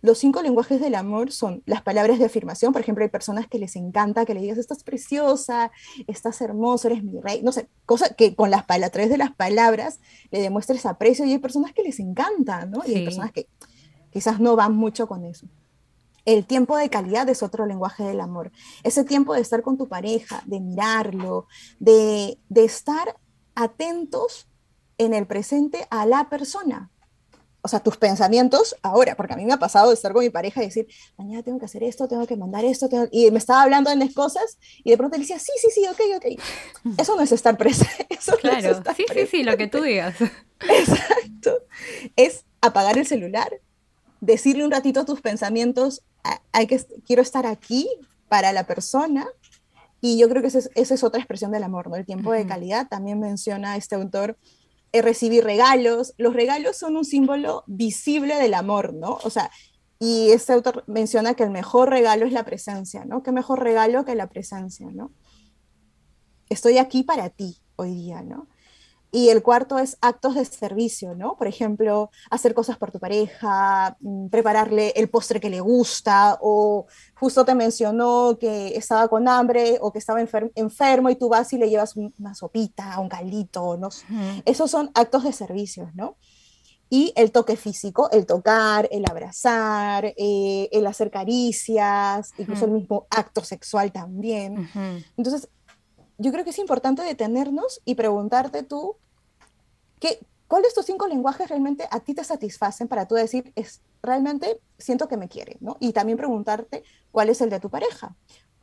los 0.03 0.19
cinco 0.19 0.43
lenguajes 0.43 0.81
del 0.81 0.95
amor 0.95 1.31
son 1.31 1.63
las 1.67 1.83
palabras 1.83 2.19
de 2.19 2.25
afirmación. 2.25 2.73
Por 2.73 2.81
ejemplo, 2.81 3.05
hay 3.05 3.11
personas 3.11 3.47
que 3.47 3.59
les 3.59 3.77
encanta 3.77 4.25
que 4.25 4.35
le 4.35 4.41
digas, 4.41 4.59
estás 4.59 4.83
preciosa, 4.83 5.71
estás 6.07 6.41
hermoso, 6.41 6.89
eres 6.89 7.05
mi 7.05 7.21
rey. 7.21 7.43
No 7.43 7.53
sé, 7.53 7.69
cosa 7.85 8.15
que 8.15 8.35
con 8.35 8.51
las 8.51 8.65
a 8.69 8.91
través 8.91 9.11
de 9.11 9.19
las 9.19 9.35
palabras 9.35 10.01
le 10.31 10.41
demuestres 10.41 10.87
aprecio. 10.87 11.25
Y 11.27 11.33
hay 11.33 11.39
personas 11.39 11.73
que 11.73 11.83
les 11.83 12.01
encanta, 12.01 12.65
¿no? 12.65 12.83
Y 12.87 12.95
hay 12.95 13.05
personas 13.05 13.33
que 13.33 13.49
quizás 14.11 14.41
no 14.41 14.57
van 14.57 14.75
mucho 14.75 15.07
con 15.07 15.25
eso. 15.25 15.47
El 16.25 16.47
tiempo 16.47 16.77
de 16.77 16.91
calidad 16.91 17.29
es 17.29 17.43
otro 17.43 17.67
lenguaje 17.67 18.05
del 18.05 18.21
amor. 18.21 18.53
Ese 18.83 19.05
tiempo 19.05 19.35
de 19.35 19.41
estar 19.41 19.63
con 19.63 19.77
tu 19.77 19.89
pareja, 19.89 20.43
de 20.47 20.61
mirarlo, 20.61 21.47
de, 21.79 22.39
de 22.49 22.65
estar 22.65 23.17
atentos 23.55 24.47
en 24.99 25.15
el 25.15 25.27
presente 25.27 25.87
a 25.91 26.07
la 26.07 26.29
persona, 26.29 26.91
o 27.63 27.69
sea, 27.69 27.81
tus 27.81 27.97
pensamientos 27.97 28.77
ahora, 28.83 29.17
porque 29.17 29.35
a 29.35 29.37
mí 29.37 29.45
me 29.45 29.53
ha 29.53 29.59
pasado 29.59 29.89
de 29.89 29.95
estar 29.95 30.13
con 30.13 30.23
mi 30.23 30.31
pareja 30.31 30.63
y 30.63 30.67
decir, 30.67 30.87
mañana 31.17 31.43
tengo 31.43 31.59
que 31.59 31.67
hacer 31.67 31.83
esto, 31.83 32.09
tengo 32.09 32.27
que 32.27 32.37
mandar 32.37 32.65
esto, 32.65 32.89
y 33.11 33.31
me 33.31 33.39
estaba 33.39 33.63
hablando 33.63 33.91
en 33.91 33.99
las 33.99 34.15
cosas 34.15 34.59
y 34.83 34.91
de 34.91 34.97
pronto 34.97 35.17
le 35.17 35.23
decía, 35.23 35.39
sí, 35.39 35.53
sí, 35.61 35.69
sí, 35.71 35.87
ok, 35.87 36.01
ok. 36.17 36.97
Eso 36.99 37.17
no 37.17 37.23
es 37.23 37.33
estar 37.33 37.57
presente. 37.57 38.07
Eso 38.19 38.37
claro, 38.37 38.83
sí, 38.97 39.05
sí, 39.13 39.27
sí, 39.27 39.43
lo 39.43 39.57
que 39.57 39.67
tú 39.67 39.83
digas. 39.83 40.15
Exacto. 40.61 41.59
Es 42.17 42.45
apagar 42.61 42.99
el 42.99 43.07
celular, 43.07 43.51
decirle 44.21 44.65
un 44.65 44.71
ratito 44.71 45.05
tus 45.05 45.21
pensamientos, 45.21 46.03
hay 46.53 46.67
que, 46.67 46.85
quiero 47.07 47.23
estar 47.23 47.47
aquí 47.47 47.89
para 48.29 48.53
la 48.53 48.65
persona. 48.65 49.27
Y 50.03 50.19
yo 50.19 50.31
creo 50.31 50.41
que 50.41 50.49
esa 50.49 50.71
es, 50.75 51.05
otra 51.05 51.21
expresión 51.21 51.51
del 51.51 51.63
amor, 51.63 51.91
¿no? 51.91 51.97
El 51.97 52.07
tiempo 52.07 52.33
de 52.33 52.47
calidad. 52.47 52.89
También 52.89 53.21
menciona 53.21 53.77
este 53.77 53.97
autor 53.97 54.39
eh, 54.93 55.03
recibir 55.03 55.45
regalos. 55.45 56.15
Los 56.19 56.35
regalos 56.35 56.77
son 56.77 56.97
un 56.97 57.05
símbolo 57.05 57.65
visible 57.67 58.37
del 58.37 58.55
amor, 58.55 58.95
¿no? 58.95 59.19
O 59.25 59.31
sea, 59.31 59.51
y 59.99 60.31
este 60.31 60.53
autor 60.53 60.85
menciona 60.87 61.35
que 61.35 61.43
el 61.43 61.51
mejor 61.51 61.91
regalo 61.91 62.27
es 62.27 62.33
la 62.33 62.45
presencia, 62.45 63.05
¿no? 63.05 63.23
¿Qué 63.23 63.33
mejor 63.33 63.63
regalo 63.63 64.05
que 64.05 64.15
la 64.15 64.29
presencia, 64.29 64.89
¿no? 64.91 65.13
Estoy 66.49 66.79
aquí 66.79 67.03
para 67.03 67.29
ti 67.29 67.59
hoy 67.77 67.95
día, 67.95 68.23
¿no? 68.23 68.49
Y 69.13 69.31
el 69.31 69.43
cuarto 69.43 69.79
es 69.79 69.97
actos 70.01 70.37
de 70.37 70.45
servicio, 70.45 71.15
¿no? 71.15 71.37
Por 71.37 71.49
ejemplo, 71.49 72.11
hacer 72.31 72.55
cosas 72.55 72.77
por 72.77 72.93
tu 72.93 73.01
pareja, 73.01 73.97
mm, 74.01 74.29
prepararle 74.29 74.93
el 74.97 75.09
postre 75.09 75.41
que 75.41 75.51
le 75.51 75.61
gusta, 75.61 76.39
o 76.41 76.87
justo 77.15 77.45
te 77.45 77.55
mencionó 77.55 78.39
que 78.39 78.77
estaba 78.77 79.09
con 79.09 79.27
hambre 79.27 79.79
o 79.81 79.93
que 79.93 79.99
estaba 79.99 80.21
enfermo 80.21 81.11
y 81.11 81.17
tú 81.17 81.29
vas 81.29 81.53
y 81.53 81.59
le 81.59 81.69
llevas 81.69 81.97
una 81.97 82.35
sopita, 82.35 82.99
un 83.01 83.09
caldito, 83.09 83.77
¿no? 83.77 83.89
Esos 84.45 84.71
son 84.71 84.91
actos 84.95 85.25
de 85.25 85.33
servicio, 85.33 85.91
¿no? 85.95 86.17
Y 86.93 87.13
el 87.15 87.31
toque 87.31 87.57
físico, 87.57 88.11
el 88.11 88.27
tocar, 88.27 88.89
el 88.91 89.05
abrazar, 89.09 90.13
eh, 90.17 90.69
el 90.73 90.87
hacer 90.87 91.11
caricias, 91.11 92.33
incluso 92.37 92.65
el 92.65 92.73
mismo 92.73 93.07
acto 93.11 93.45
sexual 93.45 93.93
también. 93.93 94.69
Entonces, 95.17 95.49
yo 96.21 96.33
creo 96.33 96.45
que 96.45 96.51
es 96.51 96.59
importante 96.59 97.03
detenernos 97.03 97.81
y 97.85 97.95
preguntarte 97.95 98.63
tú, 98.63 98.97
¿qué, 99.99 100.21
¿cuáles 100.49 100.65
de 100.65 100.69
estos 100.69 100.87
cinco 100.87 101.09
lenguajes 101.09 101.49
realmente 101.49 101.89
a 101.91 102.01
ti 102.01 102.13
te 102.13 102.25
satisfacen 102.25 102.89
para 102.89 103.09
tú 103.09 103.15
decir, 103.15 103.53
es, 103.57 103.81
realmente 104.03 104.61
siento 104.79 105.09
que 105.09 105.17
me 105.17 105.29
quiere, 105.29 105.57
¿no? 105.61 105.79
Y 105.81 105.93
también 105.93 106.19
preguntarte 106.19 106.85
cuál 107.11 107.31
es 107.31 107.41
el 107.41 107.49
de 107.49 107.59
tu 107.61 107.71
pareja. 107.71 108.15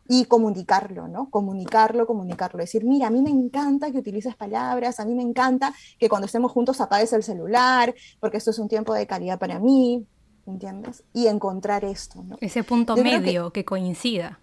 y 0.09 0.23
comunicarlo, 0.23 1.09
¿no? 1.09 1.29
Comunicarlo, 1.29 2.07
comunicarlo. 2.07 2.59
Decir, 2.59 2.85
mira, 2.85 3.07
a 3.07 3.09
mí 3.09 3.21
me 3.21 3.29
encanta 3.29 3.91
que 3.91 3.97
utilices 3.97 4.37
palabras, 4.37 5.01
a 5.01 5.05
mí 5.05 5.13
me 5.13 5.21
encanta 5.21 5.73
que 5.99 6.07
cuando 6.07 6.27
estemos 6.27 6.49
juntos 6.53 6.79
apagues 6.79 7.11
el 7.11 7.23
celular, 7.23 7.93
porque 8.21 8.37
esto 8.37 8.51
es 8.51 8.59
un 8.59 8.69
tiempo 8.69 8.93
de 8.93 9.05
calidad 9.05 9.37
para 9.37 9.59
mí, 9.59 10.07
¿entiendes? 10.45 11.03
Y 11.11 11.27
encontrar 11.27 11.83
esto, 11.83 12.23
¿no? 12.23 12.37
Ese 12.39 12.63
punto 12.63 12.95
medio 12.95 13.51
que, 13.51 13.65
coincida. 13.65 14.39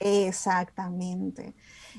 Exactamente. 0.00 1.54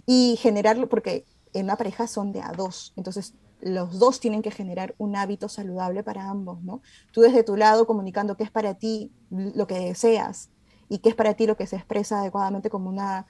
Y 0.06 0.38
generarlo, 0.42 0.88
porque 0.90 1.26
en 1.54 1.66
una 1.66 1.78
pareja 1.78 2.08
son 2.08 2.32
de 2.32 2.42
a 2.42 2.52
dos, 2.52 2.94
entonces 2.96 3.34
los 3.62 4.00
dos 4.00 4.20
tienen 4.20 4.42
que 4.42 4.52
generar 4.52 4.96
un 4.98 5.16
hábito 5.16 5.50
saludable 5.50 6.04
para 6.04 6.30
ambos, 6.30 6.62
¿no? 6.62 6.82
Tú 7.12 7.22
desde 7.22 7.44
tu 7.44 7.58
lado 7.58 7.86
comunicando 7.86 8.38
qué 8.38 8.44
es 8.44 8.52
para 8.52 8.76
ti 8.76 9.12
lo 9.30 9.68
que 9.68 9.80
deseas 9.80 10.50
y 10.88 11.00
qué 11.00 11.10
es 11.10 11.16
para 11.16 11.34
ti 11.34 11.46
lo 11.46 11.58
que 11.58 11.68
se 11.68 11.76
expresa 11.76 12.22
adecuadamente 12.22 12.70
como, 12.70 12.90
una, 12.90 13.28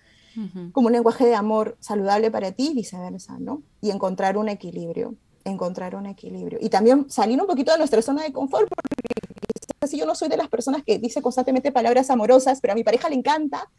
como 0.72 0.88
un 0.88 0.94
lenguaje 0.94 1.26
de 1.26 1.36
amor 1.36 1.78
saludable 1.80 2.30
para 2.30 2.52
ti 2.52 2.70
y 2.72 2.76
viceversa, 2.76 3.38
¿no? 3.40 3.64
Y 3.82 3.90
encontrar 3.90 4.38
un 4.38 4.50
equilibrio, 4.50 5.16
encontrar 5.46 5.96
un 5.96 6.06
equilibrio. 6.06 6.60
Y 6.62 6.70
también 6.70 7.10
salir 7.10 7.42
un 7.42 7.48
poquito 7.48 7.72
de 7.72 7.80
nuestra 7.80 8.02
zona 8.02 8.24
de 8.24 8.32
confort, 8.32 8.70
porque 8.70 9.88
si 9.88 9.98
yo 9.98 10.06
no 10.06 10.14
soy 10.14 10.30
de 10.30 10.38
las 10.38 10.48
personas 10.48 10.84
que 10.84 11.00
dice 11.00 11.22
constantemente 11.22 11.72
palabras 11.72 12.10
amorosas, 12.10 12.62
pero 12.62 12.74
a 12.74 12.76
mi 12.76 12.84
pareja 12.84 13.10
le 13.10 13.16
encanta, 13.16 13.70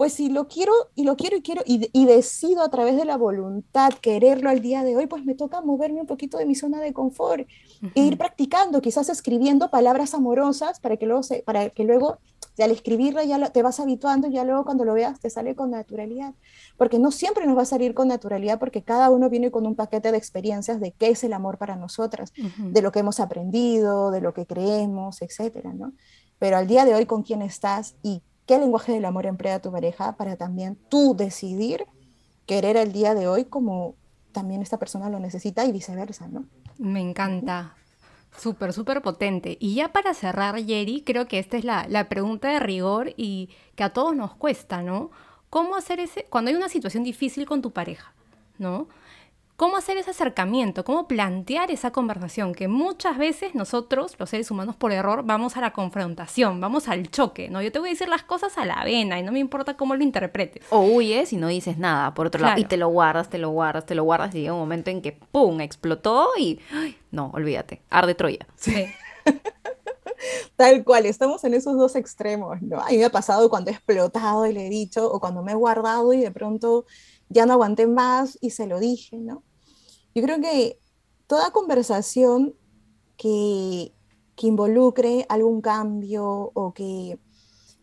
pues 0.00 0.14
si 0.14 0.30
lo 0.30 0.48
quiero 0.48 0.72
y 0.94 1.04
lo 1.04 1.14
quiero 1.14 1.36
y 1.36 1.42
quiero 1.42 1.62
y, 1.66 2.06
decido 2.06 2.62
a 2.62 2.70
través 2.70 2.96
de 2.96 3.04
la 3.04 3.18
voluntad 3.18 3.90
quererlo 4.00 4.48
al 4.48 4.62
día 4.62 4.82
de 4.82 4.96
hoy, 4.96 5.06
pues 5.06 5.26
me 5.26 5.34
toca 5.34 5.60
moverme 5.60 6.00
un 6.00 6.06
poquito 6.06 6.38
de 6.38 6.46
mi 6.46 6.54
zona 6.54 6.80
de 6.80 6.94
confort 6.94 7.46
e 7.94 8.00
ir 8.00 8.16
practicando, 8.16 8.80
quizás 8.80 9.10
escribiendo 9.10 9.68
palabras 9.68 10.14
amorosas 10.14 10.80
para 10.80 10.96
que 10.96 11.04
luego, 11.04 11.22
se, 11.22 11.42
para 11.42 11.68
que 11.68 11.84
luego 11.84 12.16
al 12.58 12.70
escribirlo 12.70 13.22
ya 13.22 13.46
te 13.50 13.62
vas 13.62 13.78
habituando 13.78 14.28
y 14.28 14.32
ya 14.32 14.44
luego 14.44 14.64
cuando 14.64 14.86
lo 14.86 14.94
veas 14.94 15.20
te 15.20 15.28
sale 15.28 15.54
con 15.54 15.70
naturalidad. 15.72 16.32
Porque 16.78 16.98
no 16.98 17.10
siempre 17.10 17.46
nos 17.46 17.58
va 17.58 17.62
a 17.62 17.66
salir 17.66 17.92
con 17.92 18.08
naturalidad 18.08 18.58
porque 18.58 18.82
cada 18.82 19.10
uno 19.10 19.28
viene 19.28 19.50
con 19.50 19.66
un 19.66 19.74
paquete 19.74 20.12
de 20.12 20.16
experiencias 20.16 20.80
de 20.80 20.92
qué 20.92 21.10
es 21.10 21.24
el 21.24 21.34
amor 21.34 21.58
para 21.58 21.76
nosotras, 21.76 22.32
de 22.56 22.80
lo 22.80 22.90
que 22.90 23.00
hemos 23.00 23.20
aprendido, 23.20 24.10
de 24.10 24.22
lo 24.22 24.32
que 24.32 24.46
creemos, 24.46 25.20
etcétera, 25.20 25.74
¿no? 25.74 25.92
Pero 26.38 26.56
al 26.56 26.66
día 26.66 26.86
de 26.86 26.94
hoy, 26.94 27.04
¿con 27.04 27.22
quién 27.22 27.42
estás 27.42 27.96
y 28.02 28.22
qué 28.50 28.58
lenguaje 28.58 28.90
del 28.90 29.04
amor 29.04 29.26
emplea 29.26 29.62
tu 29.62 29.70
pareja 29.70 30.16
para 30.16 30.34
también 30.34 30.76
tú 30.88 31.14
decidir 31.16 31.86
querer 32.46 32.76
el 32.76 32.90
día 32.90 33.14
de 33.14 33.28
hoy 33.28 33.44
como 33.44 33.94
también 34.32 34.60
esta 34.60 34.76
persona 34.76 35.08
lo 35.08 35.20
necesita 35.20 35.64
y 35.64 35.70
viceversa, 35.70 36.26
¿no? 36.26 36.46
Me 36.76 37.00
encanta. 37.00 37.76
Súper, 38.36 38.72
súper 38.72 39.02
potente. 39.02 39.56
Y 39.60 39.76
ya 39.76 39.92
para 39.92 40.14
cerrar, 40.14 40.56
Jerry, 40.56 41.04
creo 41.06 41.28
que 41.28 41.38
esta 41.38 41.58
es 41.58 41.64
la, 41.64 41.86
la, 41.88 42.08
pregunta 42.08 42.48
de 42.48 42.58
rigor 42.58 43.14
y 43.16 43.50
que 43.76 43.84
a 43.84 43.92
todos 43.92 44.16
nos 44.16 44.34
cuesta, 44.34 44.82
¿no? 44.82 45.12
¿Cómo 45.48 45.76
hacer 45.76 46.00
ese, 46.00 46.24
cuando 46.24 46.50
hay 46.50 46.56
una 46.56 46.68
situación 46.68 47.04
difícil 47.04 47.46
con 47.46 47.62
tu 47.62 47.70
pareja, 47.70 48.14
¿no? 48.58 48.88
Cómo 49.60 49.76
hacer 49.76 49.98
ese 49.98 50.12
acercamiento, 50.12 50.86
cómo 50.86 51.06
plantear 51.06 51.70
esa 51.70 51.90
conversación, 51.90 52.54
que 52.54 52.66
muchas 52.66 53.18
veces 53.18 53.54
nosotros, 53.54 54.16
los 54.18 54.30
seres 54.30 54.50
humanos, 54.50 54.74
por 54.74 54.90
error, 54.90 55.22
vamos 55.22 55.58
a 55.58 55.60
la 55.60 55.74
confrontación, 55.74 56.62
vamos 56.62 56.88
al 56.88 57.10
choque, 57.10 57.50
¿no? 57.50 57.60
Yo 57.60 57.70
te 57.70 57.78
voy 57.78 57.90
a 57.90 57.92
decir 57.92 58.08
las 58.08 58.22
cosas 58.22 58.56
a 58.56 58.64
la 58.64 58.82
vena 58.84 59.18
y 59.18 59.22
no 59.22 59.32
me 59.32 59.38
importa 59.38 59.76
cómo 59.76 59.94
lo 59.96 60.02
interpretes. 60.02 60.64
O 60.70 60.80
huyes 60.80 61.34
y 61.34 61.36
no 61.36 61.48
dices 61.48 61.76
nada, 61.76 62.14
por 62.14 62.28
otro 62.28 62.40
lado, 62.40 62.58
y 62.58 62.64
te 62.64 62.78
lo 62.78 62.88
guardas, 62.88 63.28
te 63.28 63.36
lo 63.36 63.50
guardas, 63.50 63.84
te 63.84 63.94
lo 63.94 64.02
guardas, 64.02 64.34
y 64.34 64.40
llega 64.40 64.54
un 64.54 64.60
momento 64.60 64.88
en 64.88 65.02
que, 65.02 65.12
¡pum!, 65.12 65.60
explotó 65.60 66.30
y, 66.38 66.58
no, 67.10 67.30
olvídate, 67.34 67.82
arde 67.90 68.14
Troya. 68.14 68.46
Sí. 68.56 68.86
Tal 70.56 70.84
cual, 70.84 71.04
estamos 71.04 71.44
en 71.44 71.52
esos 71.52 71.76
dos 71.76 71.96
extremos, 71.96 72.62
¿no? 72.62 72.80
A 72.80 72.88
mí 72.88 72.96
me 72.96 73.04
ha 73.04 73.10
pasado 73.10 73.50
cuando 73.50 73.70
he 73.70 73.74
explotado 73.74 74.46
y 74.46 74.54
le 74.54 74.68
he 74.68 74.70
dicho, 74.70 75.12
o 75.12 75.20
cuando 75.20 75.42
me 75.42 75.52
he 75.52 75.54
guardado 75.54 76.14
y 76.14 76.20
de 76.20 76.30
pronto 76.30 76.86
ya 77.28 77.44
no 77.44 77.52
aguanté 77.52 77.86
más 77.86 78.38
y 78.40 78.50
se 78.50 78.66
lo 78.66 78.80
dije, 78.80 79.18
¿no? 79.18 79.42
Yo 80.14 80.22
creo 80.22 80.40
que 80.40 80.80
toda 81.26 81.50
conversación 81.52 82.54
que, 83.16 83.94
involucre 84.42 85.26
algún 85.28 85.60
cambio 85.60 86.50
o 86.54 86.72
que 86.72 87.20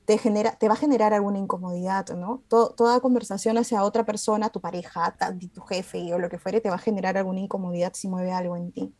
te, 0.05 0.17
genera, 0.17 0.57
te 0.57 0.67
va 0.67 0.73
a 0.73 0.77
generar 0.77 1.13
alguna 1.13 1.37
incomodidad, 1.37 2.07
¿no? 2.17 2.41
toda 2.47 2.99
conversación 2.99 3.59
hacia 3.59 3.83
otra 3.83 4.05
persona, 4.05 4.49
tu 4.49 4.59
pareja, 4.59 5.15
tu 5.53 5.61
jefe 5.61 6.11
o 6.15 6.17
lo 6.17 6.29
que 6.29 6.39
fuere, 6.39 6.59
te 6.59 6.69
va 6.69 6.75
a 6.75 6.79
generar 6.79 7.15
alguna 7.15 7.41
incomodidad 7.41 7.93
si 7.93 8.07
mueve 8.07 8.31
algo 8.31 8.57
en 8.57 8.71
ti. 8.71 8.91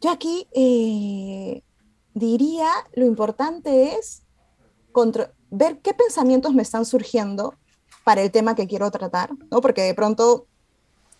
Yo 0.00 0.10
aquí 0.10 0.48
eh, 0.54 1.62
diría, 2.14 2.70
lo 2.94 3.04
importante 3.04 3.96
es 3.96 4.22
ver 5.50 5.80
qué 5.80 5.92
pensamientos 5.92 6.54
me 6.54 6.62
están 6.62 6.86
surgiendo 6.86 7.54
para 8.04 8.22
el 8.22 8.30
tema 8.30 8.54
que 8.54 8.66
quiero 8.66 8.90
tratar, 8.90 9.30
¿no? 9.50 9.60
Porque 9.60 9.82
de 9.82 9.94
pronto 9.94 10.46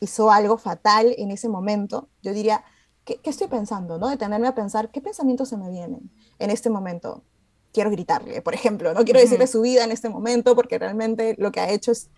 hizo 0.04 0.30
algo 0.30 0.58
fatal 0.58 1.14
en 1.18 1.30
ese 1.30 1.48
momento, 1.48 2.08
yo 2.22 2.32
diría, 2.32 2.64
¿qué, 3.04 3.20
estoy 3.24 3.48
pensando? 3.48 3.98
¿no? 3.98 4.08
Detenerme 4.08 4.46
a 4.46 4.54
pensar, 4.54 4.90
¿qué 4.90 5.00
pensamientos 5.00 5.48
se 5.48 5.56
me 5.56 5.70
vienen 5.70 6.10
en 6.38 6.50
este 6.50 6.70
momento? 6.70 7.24
Quiero 7.72 7.90
gritarle, 7.90 8.40
por 8.40 8.54
ejemplo, 8.54 8.94
no 8.94 9.04
quiero 9.04 9.18
decirle 9.18 9.46
su 9.46 9.60
vida 9.62 9.82
en 9.82 9.90
este 9.90 10.08
momento 10.08 10.54
porque 10.54 10.78
realmente 10.78 11.34
lo 11.38 11.50
que 11.50 11.60
ha 11.60 11.70
hecho 11.70 11.90
es... 11.90 12.08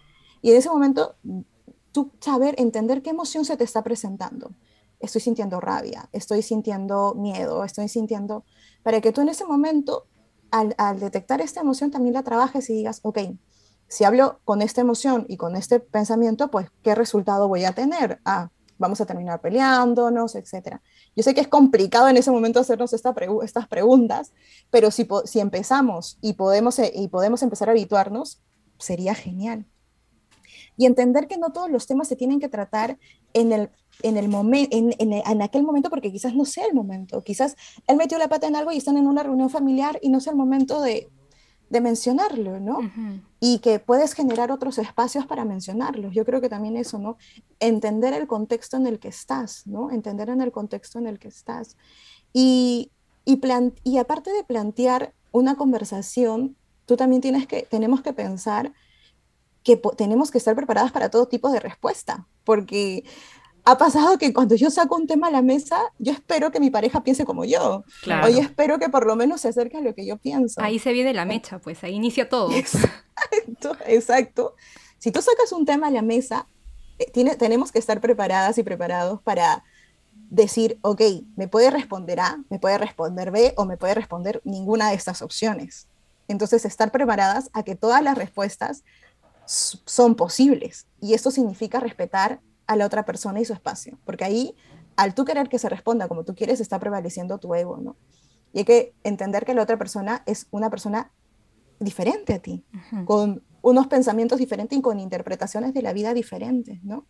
Y 0.43 0.51
en 0.51 0.59
ese 0.59 0.69
momento, 0.69 1.17
tú 1.93 2.13
saber, 2.21 2.55
entender 2.59 3.03
qué 3.03 3.11
emoción 3.11 3.47
se 3.47 3.57
te 3.57 3.65
está 3.65 3.83
presentando. 3.83 4.51
Estoy 5.01 5.23
sintiendo 5.23 5.61
rabia, 5.61 6.11
estoy 6.13 6.43
sintiendo 6.43 7.15
miedo, 7.15 7.65
estoy 7.65 7.89
sintiendo... 7.89 8.45
Para 8.83 9.01
que 9.01 9.13
tú 9.13 9.23
en 9.23 9.31
ese 9.31 9.47
momento, 9.47 10.07
al, 10.51 10.75
al 10.77 11.01
detectar 11.01 11.41
esta 11.41 11.61
emoción, 11.61 11.91
también 11.91 12.13
la 12.13 12.23
trabajes 12.23 12.69
y 12.69 12.75
digas, 12.75 13.01
ok, 13.03 13.19
si 13.89 14.05
hablo 14.05 14.41
con 14.45 14.63
esta 14.63 14.81
emoción 14.81 15.27
y 15.29 15.37
con 15.37 15.57
este 15.57 15.81
pensamiento, 15.81 16.49
pues, 16.51 16.69
¿qué 16.83 16.95
resultado 16.95 17.49
voy 17.49 17.65
a 17.65 17.73
tener? 17.73 18.21
Ah, 18.25 18.51
vamos 18.79 19.01
a 19.01 19.07
terminar 19.07 19.41
peleándonos, 19.41 20.35
etc. 20.35 20.79
Yo 21.15 21.23
sé 21.23 21.35
que 21.35 21.41
es 21.41 21.49
complicado 21.49 22.09
en 22.09 22.17
ese 22.17 22.31
momento 22.31 22.61
hacernos 22.61 22.93
estas 22.93 23.15
preguntas, 23.69 24.33
pero 24.71 24.91
si, 24.91 25.09
si 25.25 25.41
empezamos 25.41 26.19
y 26.21 26.35
podemos, 26.35 26.79
eh, 26.79 26.93
y 26.95 27.09
podemos 27.09 27.43
empezar 27.43 27.69
a 27.69 27.73
habituarnos, 27.73 28.43
sería 28.79 29.15
genial. 29.15 29.67
Y 30.77 30.85
entender 30.85 31.27
que 31.27 31.39
no 31.39 31.51
todos 31.51 31.71
los 31.71 31.87
temas 31.87 32.07
se 32.07 32.17
tienen 32.17 32.39
que 32.39 32.49
tratar 32.49 32.99
en 33.33 33.53
el, 33.53 33.71
en 34.03 34.19
el 34.19 34.29
momento, 34.29 34.77
en, 34.77 34.95
en, 34.99 35.43
aquel 35.43 35.63
momento, 35.63 35.89
porque 35.89 36.13
quizás 36.13 36.35
no 36.35 36.45
sea 36.45 36.67
el 36.67 36.75
momento. 36.75 37.23
Quizás 37.25 37.57
él 37.87 37.97
metió 37.97 38.19
la 38.19 38.29
pata 38.29 38.47
en 38.47 38.57
algo 38.57 38.73
y 38.73 38.77
están 38.77 38.99
en 38.99 39.07
una 39.07 39.23
reunión 39.23 39.49
familiar 39.49 39.99
y 40.03 40.11
no 40.11 40.21
sea 40.21 40.33
el 40.33 40.37
momento 40.37 40.83
de, 40.83 41.09
de 41.69 41.81
mencionarlo, 41.81 42.61
¿no? 42.61 42.79
Y 43.41 43.59
que 43.59 43.79
puedes 43.79 44.13
generar 44.13 44.53
otros 44.53 44.79
espacios 44.79 45.27
para 45.27 45.45
mencionarlos. 45.45 46.15
Yo 46.15 46.25
creo 46.25 46.41
que 46.41 46.49
también 46.49 46.77
eso, 46.77 46.99
¿no? 46.99 47.17
Entender 47.61 48.13
el 48.13 48.27
contexto 48.27 48.77
en 48.77 48.87
el 48.87 48.99
que 48.99 49.09
estás, 49.09 49.67
¿no? 49.67 49.91
Entender 49.91 50.29
en 50.29 50.41
el 50.41 50.53
contexto 50.53 50.99
en 50.99 51.07
el 51.07 51.19
que 51.19 51.29
estás. 51.29 51.77
Y, 52.33 52.93
y, 53.25 53.41
y 53.83 53.99
aparte 53.99 54.33
de 54.33 54.45
plantear 54.45 55.13
una 55.33 55.57
conversación, 55.57 56.57
tú 56.87 56.97
también 56.97 57.21
tienes 57.21 57.47
que, 57.47 57.63
tenemos 57.63 58.01
que 58.01 58.13
pensar 58.13 58.73
que 59.63 59.77
tenemos 59.97 60.31
que 60.31 60.39
estar 60.39 60.55
preparadas 60.55 60.93
para 60.93 61.11
todo 61.11 61.27
tipo 61.27 61.51
de 61.51 61.59
respuesta, 61.59 62.29
porque 62.45 63.05
ha 63.67 63.77
pasado 63.77 64.17
que 64.17 64.33
cuando 64.33 64.55
yo 64.55 64.71
saco 64.71 64.95
un 64.95 65.09
tema 65.09 65.27
a 65.27 65.31
la 65.33 65.43
mesa, 65.43 65.83
yo 65.99 66.13
espero 66.13 66.53
que 66.53 66.61
mi 66.61 66.71
pareja 66.71 67.03
piense 67.03 67.25
como 67.25 67.45
yo. 67.45 67.85
Claro. 68.01 68.29
O 68.29 68.31
yo 68.31 68.39
espero 68.39 68.79
que 68.79 68.89
por 68.89 69.05
lo 69.05 69.17
menos 69.17 69.41
se 69.41 69.49
acerque 69.49 69.77
a 69.77 69.81
lo 69.81 69.93
que 69.93 70.07
yo 70.07 70.17
pienso. 70.19 70.63
Ahí 70.63 70.79
se 70.79 70.93
viene 70.93 71.13
la 71.13 71.25
mecha, 71.25 71.59
pues 71.59 71.83
ahí 71.83 71.95
inicia 71.95 72.29
todo. 72.29 72.53
Exacto, 72.53 73.77
exacto. 73.87 74.55
Si 74.99 75.11
tú 75.11 75.21
sacas 75.21 75.51
un 75.51 75.67
tema 75.67 75.89
a 75.89 75.91
la 75.91 76.03
mesa, 76.03 76.47
eh, 77.01 77.11
tiene, 77.11 77.35
tenemos 77.35 77.73
que 77.73 77.81
estar 77.81 78.01
preparadas 78.01 78.57
y 78.57 78.63
preparados 78.63 79.21
para 79.21 79.65
decir, 80.31 80.79
ok, 80.83 81.03
me 81.35 81.49
puede 81.49 81.71
responder 81.71 82.21
A, 82.21 82.39
me 82.49 82.61
puede 82.61 82.79
responder 82.79 83.33
B 83.33 83.53
o 83.57 83.65
me 83.65 83.77
puede 83.77 83.95
responder 83.95 84.41
ninguna 84.45 84.91
de 84.91 84.95
estas 84.95 85.23
opciones. 85.23 85.89
Entonces, 86.29 86.65
estar 86.65 86.93
preparadas 86.93 87.51
a 87.53 87.65
que 87.65 87.75
todas 87.75 88.01
las 88.01 88.17
respuestas 88.17 88.85
son 89.45 90.15
posibles. 90.15 90.87
Y 91.01 91.15
esto 91.15 91.33
significa 91.33 91.81
respetar 91.81 92.41
a 92.67 92.77
la 92.77 92.87
otra 92.87 93.05
persona 93.05 93.41
y 93.41 93.45
su 93.45 93.53
espacio, 93.53 93.99
porque 94.05 94.25
ahí, 94.25 94.55
al 94.97 95.15
tú 95.15 95.25
querer 95.25 95.49
que 95.49 95.59
se 95.59 95.69
responda 95.69 96.09
como 96.09 96.25
tú 96.25 96.35
quieres, 96.35 96.61
está 96.61 96.79
prevaleciendo 96.79 97.39
tu 97.39 97.55
ego, 97.55 97.79
¿no? 97.79 97.97
Y 98.53 98.61
hay 98.61 98.65
que 98.65 98.95
entender 99.05 99.45
que 99.45 99.55
la 99.55 99.63
otra 99.63 99.77
persona 99.77 100.23
es 100.27 100.47
una 100.51 100.71
persona 100.71 101.13
diferente 101.79 102.35
a 102.35 102.39
ti, 102.39 102.65
con 103.05 103.43
unos 103.63 103.87
pensamientos 103.87 104.39
diferentes 104.39 104.79
y 104.79 104.83
con 104.83 104.99
interpretaciones 104.99 105.75
de 105.75 105.83
la 105.83 105.93
vida 105.93 106.15
diferentes, 106.15 106.83
¿no? 106.83 107.07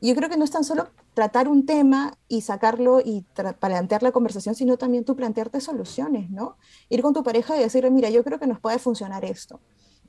Y 0.00 0.08
yo 0.08 0.14
creo 0.14 0.28
que 0.28 0.36
no 0.36 0.44
es 0.44 0.52
tan 0.52 0.62
solo 0.62 0.90
tratar 1.14 1.48
un 1.48 1.66
tema 1.66 2.16
y 2.28 2.42
sacarlo 2.42 3.00
y 3.00 3.26
plantear 3.58 4.04
la 4.04 4.12
conversación, 4.12 4.54
sino 4.54 4.76
también 4.76 5.04
tú 5.04 5.16
plantearte 5.16 5.60
soluciones, 5.60 6.30
¿no? 6.30 6.56
Ir 6.88 7.02
con 7.02 7.14
tu 7.14 7.24
pareja 7.24 7.56
y 7.56 7.60
decirle, 7.60 7.90
mira, 7.90 8.08
yo 8.08 8.22
creo 8.22 8.38
que 8.38 8.46
nos 8.46 8.60
puede 8.60 8.78
funcionar 8.78 9.24
esto. 9.24 9.60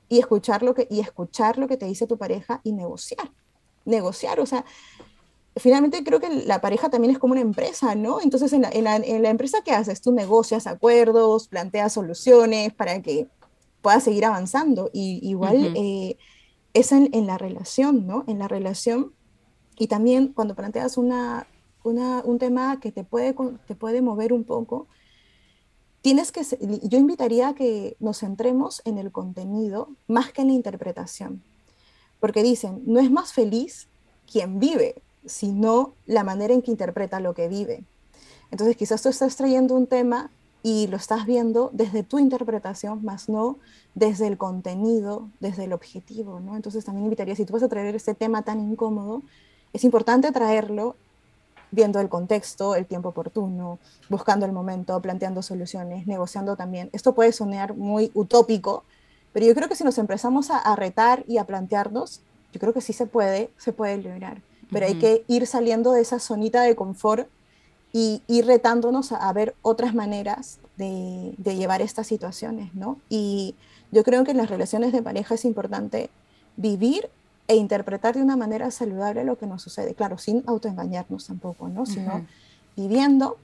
Y 0.08 0.20
escuchar 0.20 0.62
lo 0.62 0.74
que, 0.74 0.86
y 0.88 1.00
escuchar 1.00 1.58
lo 1.58 1.66
que 1.66 1.76
te 1.76 1.86
dice 1.86 2.06
tu 2.06 2.18
pareja 2.18 2.60
y 2.62 2.72
negociar 2.72 3.32
negociar, 3.90 4.40
o 4.40 4.46
sea, 4.46 4.64
finalmente 5.56 6.04
creo 6.04 6.20
que 6.20 6.28
la 6.46 6.60
pareja 6.60 6.90
también 6.90 7.12
es 7.12 7.18
como 7.18 7.32
una 7.32 7.40
empresa, 7.40 7.94
¿no? 7.94 8.20
Entonces, 8.20 8.52
en 8.52 8.62
la, 8.62 8.70
en 8.70 9.22
la, 9.22 9.30
empresa, 9.30 9.58
¿qué 9.64 9.72
haces? 9.72 10.00
Tú 10.00 10.12
negocias 10.12 10.66
acuerdos, 10.66 11.48
planteas 11.48 11.92
soluciones 11.92 12.72
para 12.72 13.02
que 13.02 13.28
puedas 13.82 14.04
seguir 14.04 14.24
avanzando. 14.24 14.90
Y 14.92 15.20
igual 15.22 15.72
eh, 15.76 16.16
es 16.74 16.92
en, 16.92 17.26
la 17.26 17.38
relación, 17.38 18.06
¿no? 18.06 18.24
En 18.26 18.38
la 18.38 18.48
relación. 18.48 19.12
Y 19.76 19.88
también 19.88 20.28
cuando 20.28 20.54
planteas 20.54 20.96
una, 20.96 21.46
un 21.82 22.38
tema 22.38 22.80
que 22.80 22.92
te 22.92 23.04
puede, 23.04 23.34
te 23.66 23.74
puede 23.74 24.02
mover 24.02 24.32
un 24.32 24.44
poco, 24.44 24.86
tienes 26.02 26.32
que, 26.32 26.42
yo 26.82 26.98
invitaría 26.98 27.48
a 27.48 27.54
que 27.54 27.96
nos 27.98 28.20
centremos 28.20 28.82
en 28.84 28.98
el 28.98 29.10
contenido 29.10 29.88
más 30.06 30.32
que 30.32 30.42
en 30.42 30.48
la 30.48 30.54
interpretación. 30.54 31.42
Porque 32.20 32.42
dicen, 32.42 32.82
no 32.86 33.00
es 33.00 33.10
más 33.10 33.32
feliz 33.32 33.88
quien 34.30 34.58
vive, 34.58 35.02
sino 35.26 35.94
la 36.06 36.24
manera 36.24 36.54
en 36.54 36.62
que 36.62 36.70
interpreta 36.70 37.20
lo 37.20 37.34
que 37.34 37.48
vive. 37.48 37.84
Entonces 38.50 38.76
quizás 38.76 39.02
tú 39.02 39.08
estás 39.08 39.36
trayendo 39.36 39.74
un 39.74 39.86
tema 39.86 40.30
y 40.62 40.88
lo 40.88 40.96
estás 40.96 41.24
viendo 41.24 41.70
desde 41.72 42.02
tu 42.02 42.18
interpretación, 42.18 43.02
más 43.04 43.28
no 43.28 43.58
desde 43.94 44.26
el 44.26 44.36
contenido, 44.36 45.28
desde 45.40 45.64
el 45.64 45.72
objetivo, 45.72 46.40
¿no? 46.40 46.56
Entonces 46.56 46.84
también 46.84 47.04
invitaría, 47.04 47.34
si 47.34 47.44
tú 47.44 47.54
vas 47.54 47.62
a 47.62 47.68
traer 47.68 47.94
este 47.94 48.14
tema 48.14 48.42
tan 48.42 48.60
incómodo, 48.60 49.22
es 49.72 49.84
importante 49.84 50.32
traerlo 50.32 50.96
viendo 51.70 52.00
el 52.00 52.08
contexto, 52.08 52.74
el 52.74 52.86
tiempo 52.86 53.10
oportuno, 53.10 53.78
buscando 54.08 54.44
el 54.44 54.52
momento, 54.52 55.00
planteando 55.00 55.40
soluciones, 55.42 56.06
negociando 56.06 56.56
también. 56.56 56.90
Esto 56.92 57.14
puede 57.14 57.32
sonar 57.32 57.74
muy 57.74 58.10
utópico, 58.14 58.84
pero 59.32 59.46
yo 59.46 59.54
creo 59.54 59.68
que 59.68 59.76
si 59.76 59.84
nos 59.84 59.98
empezamos 59.98 60.50
a, 60.50 60.74
retar 60.76 61.24
y 61.28 61.38
a 61.38 61.44
plantearnos, 61.44 62.20
yo 62.52 62.60
creo 62.60 62.72
que 62.72 62.80
sí 62.80 62.92
se 62.92 63.06
puede, 63.06 63.50
se 63.58 63.72
puede 63.72 63.98
lograr. 63.98 64.42
Pero 64.72 64.86
hay 64.86 64.94
que 64.98 65.24
ir 65.28 65.46
saliendo 65.46 65.92
de 65.92 66.00
esa 66.00 66.18
zonita 66.18 66.62
de 66.62 66.76
confort 66.76 67.28
y 67.92 68.22
ir 68.28 68.46
retándonos 68.46 69.12
a, 69.12 69.32
ver 69.32 69.54
otras 69.62 69.94
maneras 69.94 70.58
de, 70.76 71.34
llevar 71.44 71.82
estas 71.82 72.06
situaciones, 72.06 72.74
¿no? 72.74 72.98
Y 73.08 73.54
yo 73.92 74.04
creo 74.04 74.24
que 74.24 74.30
en 74.30 74.36
las 74.36 74.50
relaciones 74.50 74.92
de 74.92 75.02
pareja 75.02 75.34
es 75.34 75.44
importante 75.44 76.10
vivir 76.56 77.08
e 77.48 77.56
interpretar 77.56 78.14
de 78.14 78.22
una 78.22 78.36
manera 78.36 78.70
saludable 78.70 79.24
lo 79.24 79.36
que 79.38 79.46
nos 79.46 79.62
sucede, 79.62 79.94
claro, 79.94 80.18
sin 80.18 80.44
autoengañarnos 80.46 81.26
tampoco, 81.26 81.68
¿no? 81.68 81.86
Sino 81.86 82.24
viviendo 82.76 83.38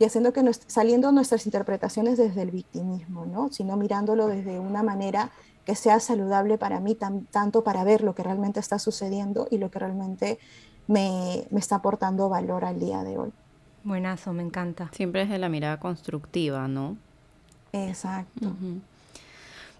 y 0.00 0.04
haciendo 0.04 0.32
que 0.32 0.42
saliendo 0.66 1.12
nuestras 1.12 1.44
interpretaciones 1.44 2.16
desde 2.16 2.40
el 2.40 2.50
victimismo, 2.50 3.26
¿no? 3.26 3.52
Sino 3.52 3.76
mirándolo 3.76 4.28
desde 4.28 4.58
una 4.58 4.82
manera 4.82 5.30
que 5.66 5.74
sea 5.74 6.00
saludable 6.00 6.56
para 6.56 6.80
mí, 6.80 6.96
tanto 7.30 7.62
para 7.62 7.84
ver 7.84 8.02
lo 8.02 8.14
que 8.14 8.22
realmente 8.22 8.60
está 8.60 8.78
sucediendo 8.78 9.46
y 9.50 9.58
lo 9.58 9.70
que 9.70 9.78
realmente 9.78 10.38
me, 10.88 11.44
me 11.50 11.60
está 11.60 11.76
aportando 11.76 12.30
valor 12.30 12.64
al 12.64 12.80
día 12.80 13.04
de 13.04 13.18
hoy. 13.18 13.30
Buenazo, 13.84 14.32
me 14.32 14.42
encanta. 14.42 14.88
Siempre 14.92 15.22
es 15.22 15.28
de 15.28 15.38
la 15.38 15.50
mirada 15.50 15.78
constructiva, 15.78 16.66
¿no? 16.66 16.96
Exacto. 17.74 18.54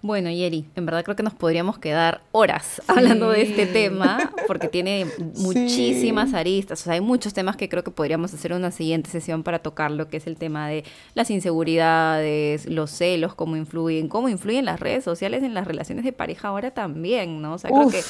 Bueno, 0.02 0.30
Yeri, 0.30 0.64
en 0.76 0.86
verdad 0.86 1.04
creo 1.04 1.14
que 1.14 1.22
nos 1.22 1.34
podríamos 1.34 1.78
quedar 1.78 2.22
horas 2.32 2.80
hablando 2.88 3.30
de 3.30 3.42
este 3.42 3.66
tema, 3.66 4.32
porque 4.46 4.68
tiene 4.68 5.06
muchísimas 5.36 6.32
aristas. 6.32 6.80
O 6.80 6.84
sea, 6.84 6.94
hay 6.94 7.02
muchos 7.02 7.34
temas 7.34 7.56
que 7.56 7.68
creo 7.68 7.84
que 7.84 7.90
podríamos 7.90 8.32
hacer 8.32 8.52
una 8.54 8.70
siguiente 8.70 9.10
sesión 9.10 9.42
para 9.42 9.58
tocarlo, 9.58 10.08
que 10.08 10.16
es 10.16 10.26
el 10.26 10.36
tema 10.36 10.68
de 10.68 10.84
las 11.14 11.30
inseguridades, 11.30 12.66
los 12.66 12.90
celos, 12.90 13.34
cómo 13.34 13.56
influyen, 13.56 14.08
cómo 14.08 14.28
influyen 14.30 14.64
las 14.64 14.80
redes 14.80 15.04
sociales 15.04 15.42
en 15.42 15.52
las 15.52 15.66
relaciones 15.66 16.04
de 16.04 16.12
pareja 16.12 16.48
ahora 16.48 16.70
también, 16.70 17.42
¿no? 17.42 17.54
O 17.54 17.58
sea, 17.58 17.70
creo 17.70 17.90
que 17.90 18.02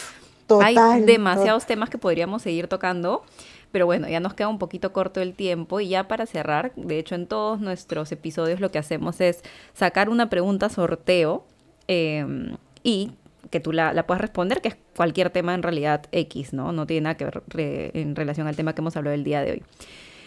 hay 0.62 1.02
demasiados 1.02 1.66
temas 1.66 1.90
que 1.90 1.98
podríamos 1.98 2.42
seguir 2.42 2.68
tocando. 2.68 3.24
Pero 3.72 3.86
bueno, 3.86 4.08
ya 4.08 4.18
nos 4.18 4.34
queda 4.34 4.48
un 4.48 4.58
poquito 4.58 4.92
corto 4.92 5.20
el 5.20 5.34
tiempo 5.34 5.78
y 5.78 5.90
ya 5.90 6.08
para 6.08 6.26
cerrar, 6.26 6.72
de 6.74 6.98
hecho 6.98 7.14
en 7.14 7.28
todos 7.28 7.60
nuestros 7.60 8.10
episodios 8.10 8.58
lo 8.58 8.72
que 8.72 8.78
hacemos 8.78 9.20
es 9.20 9.42
sacar 9.74 10.08
una 10.08 10.28
pregunta 10.28 10.68
sorteo 10.68 11.44
em, 11.90 12.56
y 12.84 13.10
que 13.50 13.58
tú 13.58 13.72
la, 13.72 14.06
puedas 14.06 14.20
responder, 14.20 14.60
que 14.60 14.68
es 14.68 14.76
cualquier 14.96 15.30
tema 15.30 15.54
en 15.54 15.62
realidad 15.62 16.06
X, 16.12 16.52
¿no? 16.52 16.72
No 16.72 16.86
tiene 16.86 17.02
nada 17.02 17.16
que 17.16 17.24
ver 17.24 17.42
en 17.94 18.14
relación 18.14 18.46
al 18.46 18.54
tema 18.54 18.74
que 18.74 18.80
hemos 18.80 18.96
hablado 18.96 19.14
el 19.14 19.24
día 19.24 19.42
de 19.42 19.52
hoy. 19.52 19.62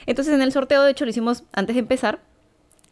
Entonces 0.05 0.33
en 0.33 0.41
el 0.41 0.51
sorteo, 0.51 0.83
de 0.83 0.91
hecho, 0.91 1.05
lo 1.05 1.11
hicimos 1.11 1.43
antes 1.53 1.75
de 1.75 1.79
empezar. 1.79 2.19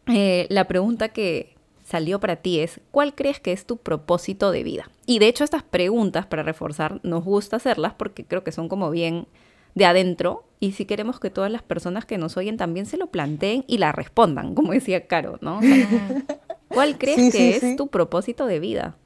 Eh, 0.07 0.47
la 0.49 0.67
pregunta 0.67 1.09
que 1.09 1.55
salió 1.83 2.19
para 2.21 2.37
ti 2.37 2.59
es, 2.59 2.79
¿cuál 2.91 3.13
crees 3.13 3.39
que 3.41 3.51
es 3.51 3.65
tu 3.65 3.77
propósito 3.77 4.51
de 4.51 4.63
vida? 4.63 4.89
Y 5.05 5.19
de 5.19 5.27
hecho 5.27 5.43
estas 5.43 5.63
preguntas, 5.63 6.25
para 6.25 6.43
reforzar, 6.43 7.01
nos 7.03 7.25
gusta 7.25 7.57
hacerlas 7.57 7.93
porque 7.93 8.23
creo 8.23 8.43
que 8.45 8.53
son 8.53 8.69
como 8.69 8.89
bien 8.89 9.27
de 9.75 9.85
adentro 9.85 10.45
y 10.61 10.73
si 10.73 10.85
queremos 10.85 11.19
que 11.19 11.29
todas 11.29 11.51
las 11.51 11.63
personas 11.63 12.05
que 12.05 12.17
nos 12.17 12.37
oyen 12.37 12.55
también 12.55 12.85
se 12.85 12.97
lo 12.97 13.07
planteen 13.07 13.65
y 13.67 13.79
la 13.79 13.91
respondan, 13.91 14.55
como 14.55 14.71
decía 14.71 15.07
Caro, 15.07 15.37
¿no? 15.41 15.59
¿Cuál 16.73 16.97
crees 16.97 17.31
que 17.31 17.55
es 17.55 17.75
tu 17.75 17.87
propósito 17.87 18.45
de 18.45 18.59
vida? 18.59 18.97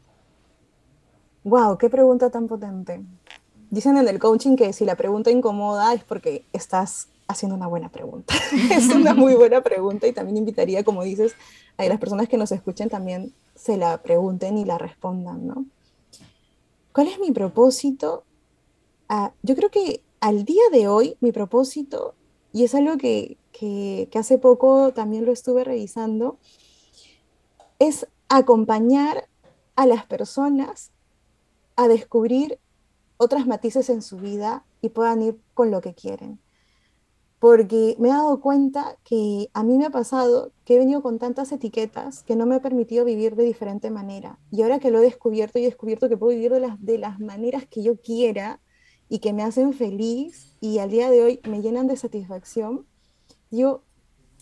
Wow, 1.44 1.78
qué 1.78 1.90
pregunta 1.90 2.30
tan 2.30 2.48
potente. 2.48 3.02
Dicen 3.70 3.98
en 3.98 4.08
el 4.08 4.20
coaching 4.20 4.56
que 4.56 4.74
si 4.74 4.86
la 4.86 4.96
pregunta 4.96 5.32
incomoda 5.32 5.94
es 5.94 6.04
porque 6.04 6.46
estás 6.54 7.10
haciendo 7.28 7.56
una 7.56 7.68
buena 7.68 7.90
pregunta. 7.90 8.34
es 8.72 8.90
una 8.90 9.14
muy 9.14 9.34
buena 9.36 9.62
pregunta 9.62 10.08
y 10.08 10.14
también 10.14 10.38
invitaría, 10.38 10.84
como 10.84 11.04
dices, 11.04 11.36
a 11.78 11.84
que 11.84 11.90
las 11.90 12.00
personas 12.00 12.30
que 12.30 12.38
nos 12.38 12.52
escuchen 12.52 12.90
también 12.90 13.34
se 13.56 13.78
la 13.78 14.02
pregunten 14.02 14.58
y 14.58 14.66
la 14.66 14.78
respondan, 14.78 15.48
¿no? 15.48 15.66
¿Cuál 16.92 17.08
es 17.08 17.20
mi 17.20 17.32
propósito? 17.32 18.24
Ah, 19.10 19.34
yo 19.44 19.56
creo 19.56 19.70
que 19.70 20.02
al 20.22 20.46
día 20.46 20.64
de 20.72 20.88
hoy, 20.88 21.18
mi 21.20 21.32
propósito, 21.32 22.16
y 22.54 22.64
es 22.64 22.74
algo 22.74 22.98
que, 22.98 23.38
hace 24.16 24.38
poco 24.38 24.94
también 24.94 25.26
lo 25.26 25.32
estuve 25.32 25.64
revisando, 25.64 26.38
es 27.80 28.08
acompañar 28.30 29.28
a 29.76 29.86
las 29.86 30.06
personas 30.06 30.92
a 31.76 31.88
descubrir 31.88 32.60
otras 33.18 33.48
matices 33.48 33.90
en 33.90 34.02
su 34.02 34.18
vida 34.18 34.66
y 34.82 34.90
puedan 34.90 35.22
ir 35.22 35.40
con 35.54 35.72
lo 35.72 35.82
que 35.82 35.94
quieren. 35.94 36.40
Porque 37.40 37.96
me 38.00 38.10
he 38.10 38.12
dado 38.12 38.40
cuenta 38.40 38.98
que 39.04 39.50
a 39.54 39.64
mí 39.64 39.78
me 39.78 39.86
ha 39.86 39.90
pasado 39.90 40.52
que 40.64 40.76
he 40.76 40.80
venido 40.80 41.02
con 41.02 41.20
tantas 41.20 41.52
etiquetas 41.52 42.24
que 42.24 42.36
no 42.36 42.46
me 42.46 42.56
ha 42.56 42.62
permitido 42.62 43.06
vivir 43.06 43.36
de 43.36 43.44
diferente 43.44 43.92
manera. 43.92 44.40
Y 44.52 44.62
ahora 44.62 44.80
que 44.80 44.90
lo 44.90 45.00
he 45.00 45.02
descubierto 45.02 45.60
y 45.60 45.64
he 45.64 45.66
descubierto 45.66 46.10
que 46.10 46.18
puedo 46.18 46.34
vivir 46.34 46.52
de 46.52 46.62
las, 46.62 46.84
de 46.84 46.98
las 46.98 47.20
maneras 47.20 47.66
que 47.68 47.84
yo 47.84 47.98
quiera, 47.98 48.62
y 49.10 49.20
que 49.20 49.34
me 49.34 49.44
hacen 49.44 49.74
feliz 49.74 50.56
y 50.60 50.80
al 50.80 50.90
día 50.90 51.10
de 51.10 51.22
hoy 51.22 51.40
me 51.48 51.62
llenan 51.62 51.88
de 51.88 51.98
satisfacción, 51.98 52.86
yo, 53.52 53.84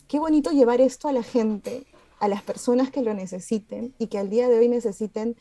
qué 0.08 0.20
bonito 0.20 0.52
llevar 0.52 0.82
esto 0.82 1.08
a 1.08 1.14
la 1.14 1.24
gente, 1.24 1.86
a 2.24 2.30
las 2.30 2.42
personas 2.42 2.90
que 2.90 3.02
lo 3.02 3.14
necesiten 3.14 3.94
y 4.00 4.08
que 4.08 4.18
al 4.18 4.30
día 4.30 4.48
de 4.48 4.58
hoy 4.58 4.70
necesiten 4.70 5.36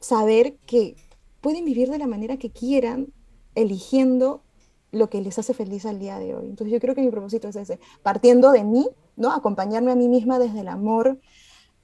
saber 0.00 0.54
que 0.64 0.94
pueden 1.40 1.64
vivir 1.64 1.90
de 1.90 1.98
la 1.98 2.06
manera 2.06 2.36
que 2.36 2.50
quieran, 2.50 3.08
eligiendo 3.56 4.44
lo 4.92 5.10
que 5.10 5.20
les 5.20 5.36
hace 5.36 5.52
feliz 5.52 5.84
al 5.84 5.98
día 5.98 6.20
de 6.20 6.36
hoy. 6.36 6.44
Entonces 6.46 6.72
yo 6.72 6.78
creo 6.78 6.94
que 6.94 7.02
mi 7.02 7.10
propósito 7.10 7.48
es 7.48 7.56
ese, 7.56 7.80
partiendo 8.04 8.52
de 8.52 8.62
mí, 8.62 8.88
¿no? 9.16 9.32
Acompañarme 9.32 9.90
a 9.90 9.96
mí 9.96 10.06
misma 10.06 10.38
desde 10.38 10.60
el 10.60 10.68
amor 10.68 11.18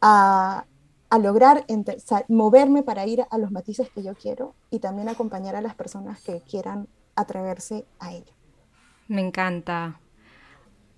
a, 0.01 0.67
a 1.11 1.19
lograr 1.19 1.67
moverme 2.29 2.85
para 2.85 3.05
ir 3.09 3.25
a 3.29 3.39
los 3.39 3.51
matices 3.51 3.91
que 3.91 4.05
yo 4.05 4.15
quiero 4.15 4.55
y 4.71 4.79
también 4.79 5.09
acompañar 5.09 5.57
a 5.57 5.63
las 5.63 5.75
personas 5.75 6.23
que 6.23 6.43
quieran 6.43 6.87
atreverse 7.17 7.87
a 7.99 8.15
ello. 8.15 8.33
Me 9.09 9.21
encanta. 9.21 9.99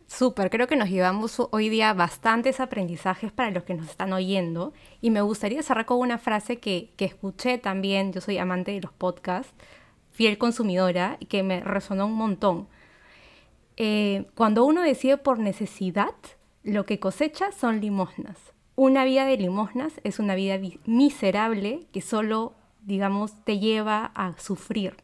Súper, 0.07 0.51
creo 0.51 0.67
que 0.67 0.77
nos 0.77 0.91
llevamos 0.91 1.41
hoy 1.51 1.69
día 1.69 1.93
bastantes 1.95 2.61
aprendizajes 2.61 3.33
para 3.33 3.51
los 3.51 3.65
que 3.65 3.75
nos 3.75 3.89
están 3.89 4.13
oyendo 4.13 4.73
y 5.01 5.11
me 5.11 5.23
gustaría 5.23 5.63
cerrar 5.63 5.87
con 5.87 5.99
una 5.99 6.19
frase 6.19 6.59
que, 6.59 6.93
escuché 6.99 7.59
también, 7.59 8.13
yo 8.13 8.21
soy 8.21 8.39
amante 8.39 8.73
de 8.73 8.81
los 8.81 8.93
podcasts, 8.93 9.53
fiel 10.13 10.39
consumidora 10.39 11.17
y 11.21 11.27
que 11.27 11.43
me 11.43 11.61
resonó 11.61 12.07
un 12.07 12.15
montón. 12.15 12.69
Eh, 13.77 14.27
cuando 14.35 14.65
uno 14.65 14.83
decide 14.83 15.17
por 15.17 15.39
necesidad, 15.39 16.15
lo 16.63 16.87
que 16.87 17.01
cosecha 17.01 17.51
son 17.51 17.81
limosnas. 17.81 18.39
Una 18.77 19.05
vida 19.05 19.25
de 19.25 19.37
limosnas 19.37 20.01
es 20.05 20.19
una 20.19 20.35
vida 20.35 20.59
miserable 20.85 21.87
que 21.93 22.03
solo, 22.03 22.55
digamos, 22.83 23.33
te 23.45 23.59
lleva 23.59 24.13
a 24.15 24.39
sufrir. 24.39 24.97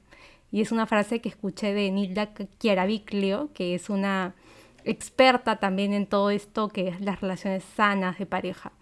Y 0.52 0.60
es 0.60 0.72
una 0.72 0.86
frase 0.86 1.20
que 1.20 1.28
escuché 1.28 1.72
de 1.72 1.90
Nilda 1.90 2.30
Chiaraviglio, 2.58 3.50
que 3.54 3.74
es 3.74 3.88
una 3.88 4.34
experta 4.84 5.56
también 5.56 5.92
en 5.92 6.06
todo 6.06 6.30
esto 6.30 6.68
que 6.68 6.88
es 6.88 7.00
las 7.00 7.20
relaciones 7.20 7.64
sanas 7.64 8.18
de 8.18 8.26
pareja. 8.26 8.72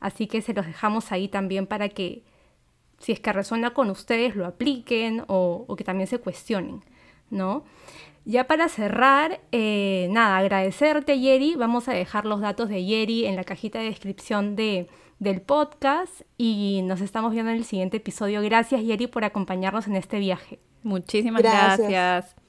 Así 0.00 0.26
que 0.26 0.42
se 0.42 0.54
los 0.54 0.66
dejamos 0.66 1.12
ahí 1.12 1.28
también 1.28 1.66
para 1.66 1.88
que, 1.88 2.22
si 2.98 3.12
es 3.12 3.20
que 3.20 3.32
resuena 3.32 3.70
con 3.70 3.90
ustedes, 3.90 4.36
lo 4.36 4.46
apliquen 4.46 5.24
o, 5.26 5.64
o 5.66 5.76
que 5.76 5.84
también 5.84 6.06
se 6.06 6.18
cuestionen, 6.18 6.84
¿no? 7.30 7.64
Ya 8.24 8.46
para 8.46 8.68
cerrar, 8.68 9.40
eh, 9.52 10.06
nada, 10.10 10.36
agradecerte 10.36 11.18
Yeri. 11.18 11.54
Vamos 11.56 11.88
a 11.88 11.94
dejar 11.94 12.26
los 12.26 12.40
datos 12.40 12.68
de 12.68 12.84
Yeri 12.84 13.24
en 13.24 13.36
la 13.36 13.44
cajita 13.44 13.78
de 13.78 13.86
descripción 13.86 14.54
de, 14.54 14.86
del 15.18 15.40
podcast 15.40 16.22
y 16.36 16.82
nos 16.84 17.00
estamos 17.00 17.32
viendo 17.32 17.50
en 17.50 17.56
el 17.56 17.64
siguiente 17.64 17.96
episodio. 17.96 18.42
Gracias 18.42 18.82
Yeri 18.82 19.06
por 19.06 19.24
acompañarnos 19.24 19.86
en 19.86 19.96
este 19.96 20.18
viaje. 20.18 20.58
Muchísimas 20.82 21.42
gracias. 21.42 22.47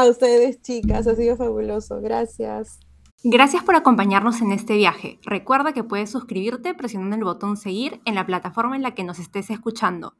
A 0.00 0.08
ustedes 0.08 0.62
chicas, 0.62 1.06
ha 1.06 1.14
sido 1.14 1.36
fabuloso. 1.36 2.00
Gracias. 2.00 2.80
Gracias 3.22 3.62
por 3.62 3.76
acompañarnos 3.76 4.40
en 4.40 4.50
este 4.50 4.74
viaje. 4.74 5.18
Recuerda 5.26 5.74
que 5.74 5.84
puedes 5.84 6.08
suscribirte 6.08 6.72
presionando 6.72 7.16
el 7.16 7.24
botón 7.24 7.58
seguir 7.58 8.00
en 8.06 8.14
la 8.14 8.24
plataforma 8.24 8.76
en 8.76 8.82
la 8.82 8.94
que 8.94 9.04
nos 9.04 9.18
estés 9.18 9.50
escuchando. 9.50 10.14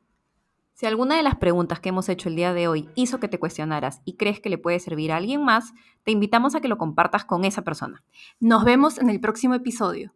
Si 0.75 0.85
alguna 0.85 1.17
de 1.17 1.23
las 1.23 1.37
preguntas 1.37 1.81
que 1.81 1.89
hemos 1.89 2.11
hecho 2.11 2.29
el 2.29 2.37
día 2.37 2.55
de 2.55 2.69
hoy 2.69 2.89
hizo 2.95 3.21
que 3.21 3.29
te 3.29 3.39
cuestionaras 3.39 4.01
y 4.07 4.17
crees 4.17 4.41
que 4.41 4.49
le 4.49 4.57
puede 4.57 4.81
servir 4.81 5.13
a 5.13 5.17
alguien 5.17 5.45
más, 5.45 5.73
te 6.05 6.11
invitamos 6.11 6.55
a 6.55 6.61
que 6.61 6.69
lo 6.69 6.79
compartas 6.79 7.27
con 7.27 7.45
esa 7.45 7.63
persona. 7.63 8.03
Nos 8.39 8.65
vemos 8.65 8.97
en 8.99 9.09
el 9.09 9.21
próximo 9.21 9.55
episodio. 9.55 10.09